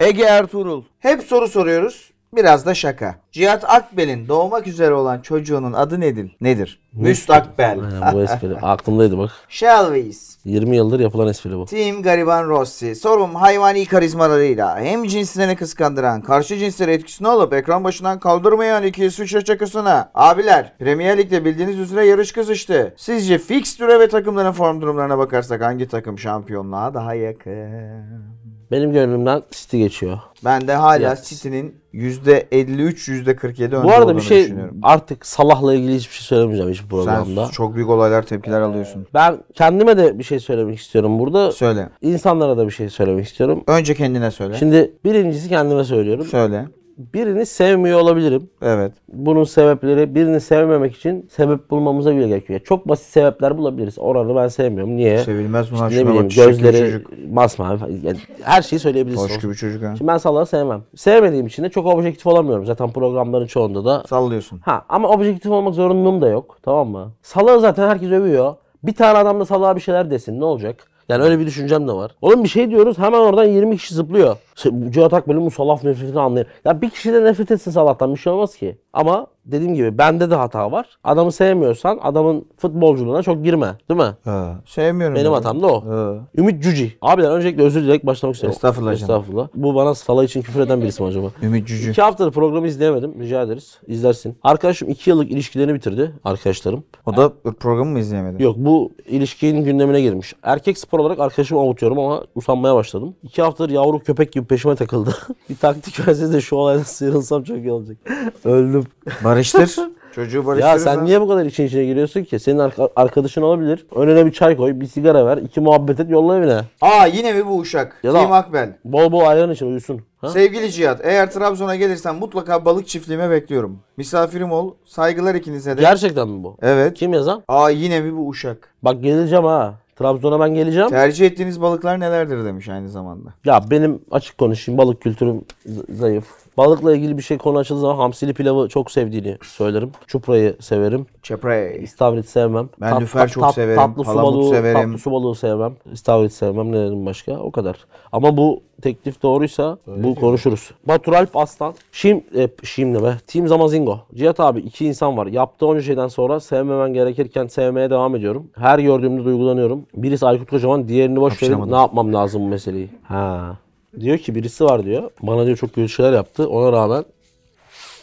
[0.00, 0.82] Ege Ertuğrul.
[0.98, 2.10] Hep soru soruyoruz.
[2.36, 3.14] Biraz da şaka.
[3.32, 6.36] Cihat Akbel'in doğmak üzere olan çocuğunun adı nedir?
[6.40, 6.80] Nedir?
[6.92, 7.78] Müstakbel.
[7.80, 9.30] Aynen, bu espri aklımdaydı bak.
[9.48, 10.38] Shelvis.
[10.44, 11.66] 20 yıldır yapılan espri bu.
[11.66, 12.94] Team Gariban Rossi.
[12.94, 19.44] Sorum hayvani karizmalarıyla hem cinslerini kıskandıran, karşı cinslere etkisini olup ekran başından kaldırmayan iki İsviçre
[19.44, 20.10] çakısına.
[20.14, 22.94] Abiler, Premier Lig'de bildiğiniz üzere yarış kızıştı.
[22.96, 28.35] Sizce fikstüre ve takımların form durumlarına bakarsak hangi takım şampiyonluğa daha yakın?
[28.70, 30.18] Benim gönlümden City geçiyor.
[30.44, 31.22] Ben de hala Yes.
[31.28, 34.52] City'nin %53, %47 önde Bu arada bir şey
[34.82, 37.48] artık Salah'la ilgili hiçbir şey söylemeyeceğim hiçbir Sen programda.
[37.52, 39.06] çok büyük olaylar, tepkiler alıyorsun.
[39.14, 41.52] Ben kendime de bir şey söylemek istiyorum burada.
[41.52, 41.88] Söyle.
[42.02, 43.64] İnsanlara da bir şey söylemek istiyorum.
[43.66, 44.54] Önce kendine söyle.
[44.58, 46.24] Şimdi birincisi kendime söylüyorum.
[46.26, 46.64] Söyle.
[46.98, 48.50] Birini sevmiyor olabilirim.
[48.62, 48.92] Evet.
[49.12, 52.60] Bunun sebepleri birini sevmemek için sebep bulmamıza bile gerekiyor.
[52.64, 53.98] Çok basit sebepler bulabiliriz.
[53.98, 54.96] Oranı ben sevmiyorum.
[54.96, 55.18] Niye?
[55.18, 55.90] Sevilmez bunlar.
[55.90, 57.10] ne Şuna bileyim bak, gözleri çocuk.
[57.32, 57.78] masmavi.
[58.02, 59.22] Yani her şeyi söyleyebilirsin.
[59.24, 59.94] Hoş gibi çocuk ha.
[59.98, 60.82] Şimdi ben Salah'ı sevmem.
[60.94, 62.64] Sevmediğim için de çok objektif olamıyorum.
[62.66, 64.60] Zaten programların çoğunda da Sallıyorsun.
[64.64, 66.58] Ha ama objektif olmak zorunluluğum da yok.
[66.62, 67.12] Tamam mı?
[67.22, 68.54] Salah'ı zaten herkes övüyor.
[68.82, 70.40] Bir tane adam da Salah'a bir şeyler desin.
[70.40, 70.76] Ne olacak?
[71.08, 72.16] Yani öyle bir düşüncem de var.
[72.22, 74.36] Oğlum bir şey diyoruz hemen oradan 20 kişi zıplıyor.
[74.54, 76.46] Şey, Cihat Akbel'in bu Salah nefretini anlayın.
[76.64, 78.78] Ya bir kişi de nefret etsin Salah'tan bir şey olmaz ki.
[78.92, 80.86] Ama dediğim gibi bende de hata var.
[81.04, 83.74] Adamı sevmiyorsan adamın futbolculuğuna çok girme.
[83.90, 84.14] Değil mi?
[84.24, 84.54] Ha.
[84.66, 85.16] Sevmiyorum.
[85.16, 85.88] Benim hatam da o.
[85.88, 86.14] Ha.
[86.36, 86.96] Ümit Cüci.
[87.02, 88.54] Abiler öncelikle özür dileyerek başlamak istiyorum.
[88.56, 89.02] Estağfurullah canım.
[89.02, 89.48] Estağfurullah.
[89.54, 91.26] Bu bana Salah için küfür eden birisi mi acaba?
[91.42, 91.90] Ümit Cücü.
[91.90, 93.20] İki haftadır programı izleyemedim.
[93.20, 93.78] Rica ederiz.
[93.86, 94.36] İzlersin.
[94.42, 96.12] Arkadaşım iki yıllık ilişkilerini bitirdi.
[96.24, 96.84] Arkadaşlarım.
[97.06, 98.42] O da programı mı izleyemedi?
[98.42, 100.34] Yok bu ilişkinin gündemine girmiş.
[100.42, 103.14] Erkek spor olarak arkadaşımı avutuyorum ama usanmaya başladım.
[103.22, 105.16] İki haftadır yavru köpek gibi peşime takıldı.
[105.50, 107.96] bir taktik verseniz de şu olaydan sıyrılsam çok iyi olacak.
[108.44, 108.84] Öldüm.
[109.36, 109.78] Barıştır.
[110.14, 110.94] Çocuğu Ya barıştırırsan.
[110.94, 112.38] sen niye bu kadar için içine giriyorsun ki?
[112.38, 113.86] Senin arka- arkadaşın olabilir.
[113.94, 116.60] Önüne bir çay koy, bir sigara ver, iki muhabbet et, yolla evine.
[116.80, 118.00] Aa yine mi bu uşak?
[118.02, 118.76] Ya da- Team Akbel.
[118.84, 120.00] Bol bol ayran için uyusun.
[120.18, 120.28] Ha?
[120.28, 123.78] Sevgili Cihat, eğer Trabzon'a gelirsen mutlaka balık çiftliğime bekliyorum.
[123.96, 124.74] Misafirim ol.
[124.84, 125.80] Saygılar ikinize de.
[125.80, 126.56] Gerçekten mi bu?
[126.62, 126.94] Evet.
[126.94, 127.42] Kim yazan?
[127.48, 128.68] Aa yine mi bu uşak?
[128.82, 129.74] Bak geleceğim ha.
[129.96, 130.88] Trabzon'a ben geleceğim.
[130.88, 133.28] Tercih ettiğiniz balıklar nelerdir demiş aynı zamanda.
[133.44, 136.26] Ya benim açık konuşayım balık kültürüm z- zayıf.
[136.56, 139.90] Balıkla ilgili bir şey konu açıldığı zaman hamsili pilavı çok sevdiğini söylerim.
[140.06, 141.06] Çuprayı severim.
[141.22, 141.78] Çepre.
[141.82, 142.68] İstavrit sevmem.
[142.80, 144.80] Ben lüfer çok severim, Tatlı su palamut balığı, severim.
[144.80, 145.76] Tatlı su balığı sevmem.
[145.92, 146.72] İstavrit sevmem.
[146.72, 147.38] Ne dedim başka?
[147.38, 147.76] O kadar.
[148.12, 150.70] Ama bu teklif doğruysa bu konuşuruz.
[150.88, 151.74] Batur Alp Aslan.
[151.92, 153.16] Şim, e, Şim ne be?
[153.26, 153.98] Team Zamazingo.
[154.14, 155.26] Cihat abi iki insan var.
[155.26, 158.50] Yaptığı onca şeyden sonra sevmemen gerekirken sevmeye devam ediyorum.
[158.56, 159.86] Her gördüğümde duygulanıyorum.
[159.94, 161.70] Birisi Aykut Kocaman, diğerini boş verin.
[161.70, 162.88] Ne yapmam lazım bu meseleyi?
[163.02, 163.56] Ha.
[164.00, 165.10] Diyor ki birisi var diyor.
[165.22, 166.48] Bana diyor çok kötü şeyler yaptı.
[166.48, 167.04] Ona rağmen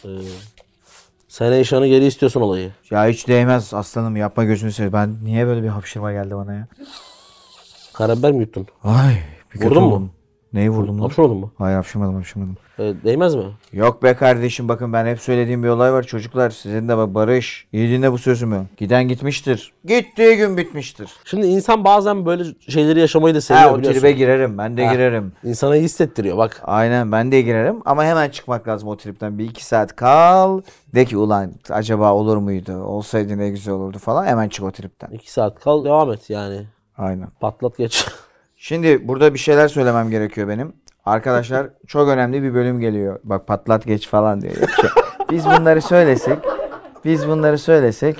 [0.04, 0.08] e,
[1.28, 2.70] sen Eyşan'ı geri istiyorsun olayı.
[2.90, 4.92] Ya hiç değmez aslanım yapma gözünü seveyim.
[4.92, 6.66] Ben niye böyle bir hapşırma geldi bana ya?
[7.92, 8.66] Karabiber mi yuttun?
[8.84, 9.14] Ay
[9.54, 9.88] bir kötü Vurdun mu?
[9.94, 10.10] oldum.
[10.54, 11.02] Neyi vurdum lan?
[11.02, 11.50] Hapşırmadın mı?
[11.58, 12.56] Hayır hapşırmadım hapşırmadım.
[12.78, 13.44] E, değmez mi?
[13.72, 16.50] Yok be kardeşim bakın ben hep söylediğim bir olay var çocuklar.
[16.50, 17.66] Sizin de bak Barış.
[17.72, 18.66] İyi dinle bu sözümü.
[18.76, 19.72] Giden gitmiştir.
[19.84, 21.10] Gittiği gün bitmiştir.
[21.24, 24.00] Şimdi insan bazen böyle şeyleri yaşamayı da seviyor Ha o biliyorsun.
[24.00, 24.58] tribe girerim.
[24.58, 24.92] Ben de Ha.
[24.92, 25.32] girerim.
[25.44, 26.62] İnsana iyi hissettiriyor bak.
[26.64, 29.38] Aynen ben de girerim ama hemen çıkmak lazım o tripten.
[29.38, 30.60] Bir iki saat kal.
[30.94, 32.72] De ki ulan acaba olur muydu?
[32.72, 34.26] Olsaydı ne güzel olurdu falan.
[34.26, 35.08] Hemen çık o tripten.
[35.10, 36.66] iki saat kal devam et yani.
[36.98, 37.28] Aynen.
[37.40, 38.06] Patlat geç.
[38.66, 40.72] Şimdi burada bir şeyler söylemem gerekiyor benim.
[41.04, 43.20] Arkadaşlar çok önemli bir bölüm geliyor.
[43.24, 44.54] Bak patlat geç falan diyor.
[44.54, 44.86] Ki.
[45.30, 46.38] Biz bunları söylesek,
[47.04, 48.16] biz bunları söylesek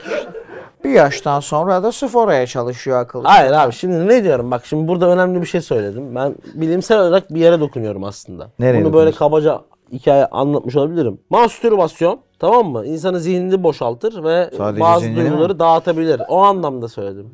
[0.85, 3.25] bir yaştan sonra da sıfıraya çalışıyor akıl.
[3.25, 6.15] Hayır abi şimdi ne diyorum bak şimdi burada önemli bir şey söyledim.
[6.15, 8.51] Ben bilimsel olarak bir yere dokunuyorum aslında.
[8.59, 9.61] Nereye Bunu böyle kabaca
[9.93, 11.19] hikaye anlatmış olabilirim.
[11.31, 12.87] Mastürbasyon tamam mı?
[12.87, 15.31] İnsanın zihnini boşaltır ve Sadece bazı zihnini mi?
[15.31, 16.23] duyguları dağıtabilir.
[16.29, 17.31] O anlamda söyledim.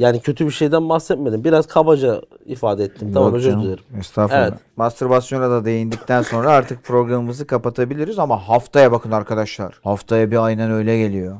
[0.00, 1.44] Yani kötü bir şeyden bahsetmedim.
[1.44, 3.10] Biraz kabaca ifade ettim.
[3.14, 3.84] tamam Yok özür canım, dilerim.
[3.98, 4.42] Estağfurullah.
[4.48, 4.54] Evet.
[4.76, 9.80] Mastürbasyona da değindikten sonra artık programımızı kapatabiliriz ama haftaya bakın arkadaşlar.
[9.84, 11.36] Haftaya bir aynen öyle geliyor.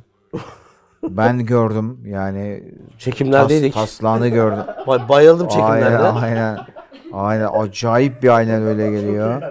[1.09, 3.75] Ben gördüm yani tas, Çekimlerdeydik.
[3.75, 4.65] taslağını gördüm.
[4.87, 5.99] Bay- Bayıldım çekimlerde.
[5.99, 6.59] Aynen aynen.
[7.13, 9.43] Aynen acayip bir aynen öyle geliyor.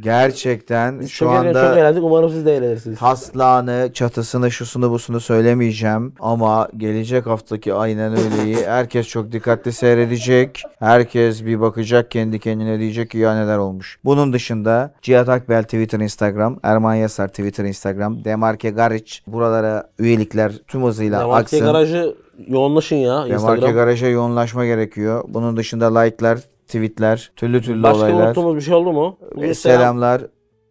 [0.00, 2.02] Gerçekten şu çok, eğlen- çok anda eğlendik.
[2.04, 2.98] Umarım siz de eğlenirsiniz.
[2.98, 6.14] taslağını, çatısını, şusunu busunu söylemeyeceğim.
[6.20, 10.62] Ama gelecek haftaki aynen öyleyi herkes çok dikkatli seyredecek.
[10.78, 13.98] Herkes bir bakacak kendi kendine diyecek ki ya neler olmuş.
[14.04, 20.84] Bunun dışında Cihat Akbel Twitter, Instagram, Erman Yasar Twitter, Instagram, Demarke Gariç buralara üyelikler tüm
[20.84, 21.60] hızıyla Demarke aksın.
[21.72, 22.14] garajı
[22.48, 23.70] yoğunlaşın ya Demarke.
[23.70, 25.24] Garaja yoğunlaşma gerekiyor.
[25.28, 26.38] Bunun dışında like'lar,
[26.72, 28.26] tweetler, türlü türlü Başka olaylar.
[28.26, 29.18] unuttuğumuz bir şey oldu mu?
[29.36, 29.78] Bugün E, selam.
[29.78, 30.22] Selamlar.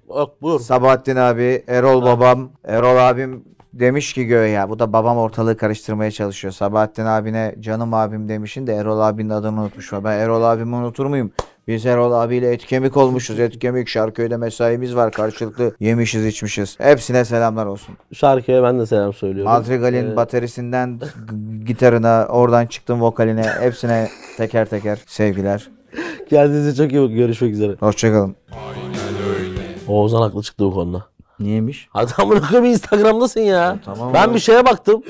[0.10, 0.60] Yok buyur.
[0.60, 3.43] Sabahattin abi, Erol babam, Erol abim
[3.74, 6.54] demiş ki göğe ya bu da babam ortalığı karıştırmaya çalışıyor.
[6.54, 9.93] Sabahattin abine canım abim demişin de Erol abinin adını unutmuş.
[9.93, 11.32] Ben Erol abimi unutur muyum?
[11.68, 13.39] Biz Erol abiyle et kemik olmuşuz.
[13.39, 15.12] Et kemik Şarköy'de mesaimiz var.
[15.12, 16.80] Karşılıklı yemişiz içmişiz.
[16.80, 17.95] Hepsine selamlar olsun.
[18.14, 19.52] Şarkıya ben de selam söylüyorum.
[19.52, 20.99] Madrigal'in Ee, baterisinden
[21.66, 23.43] gitarına, oradan çıktım vokaline.
[23.43, 25.70] Hepsine teker teker sevgiler.
[26.29, 27.15] Kendinize çok iyi bakın.
[27.15, 27.75] Görüşmek üzere.
[27.79, 28.35] Hoşçakalın.
[29.87, 31.05] Oğuzhan haklı çıktı bu konuda.
[31.39, 31.87] Niyeymiş?
[31.89, 33.77] Hadi amına koyayım Instagram'dasın ya.
[33.85, 34.33] Tamam ben abi.
[34.35, 35.03] bir şeye baktım.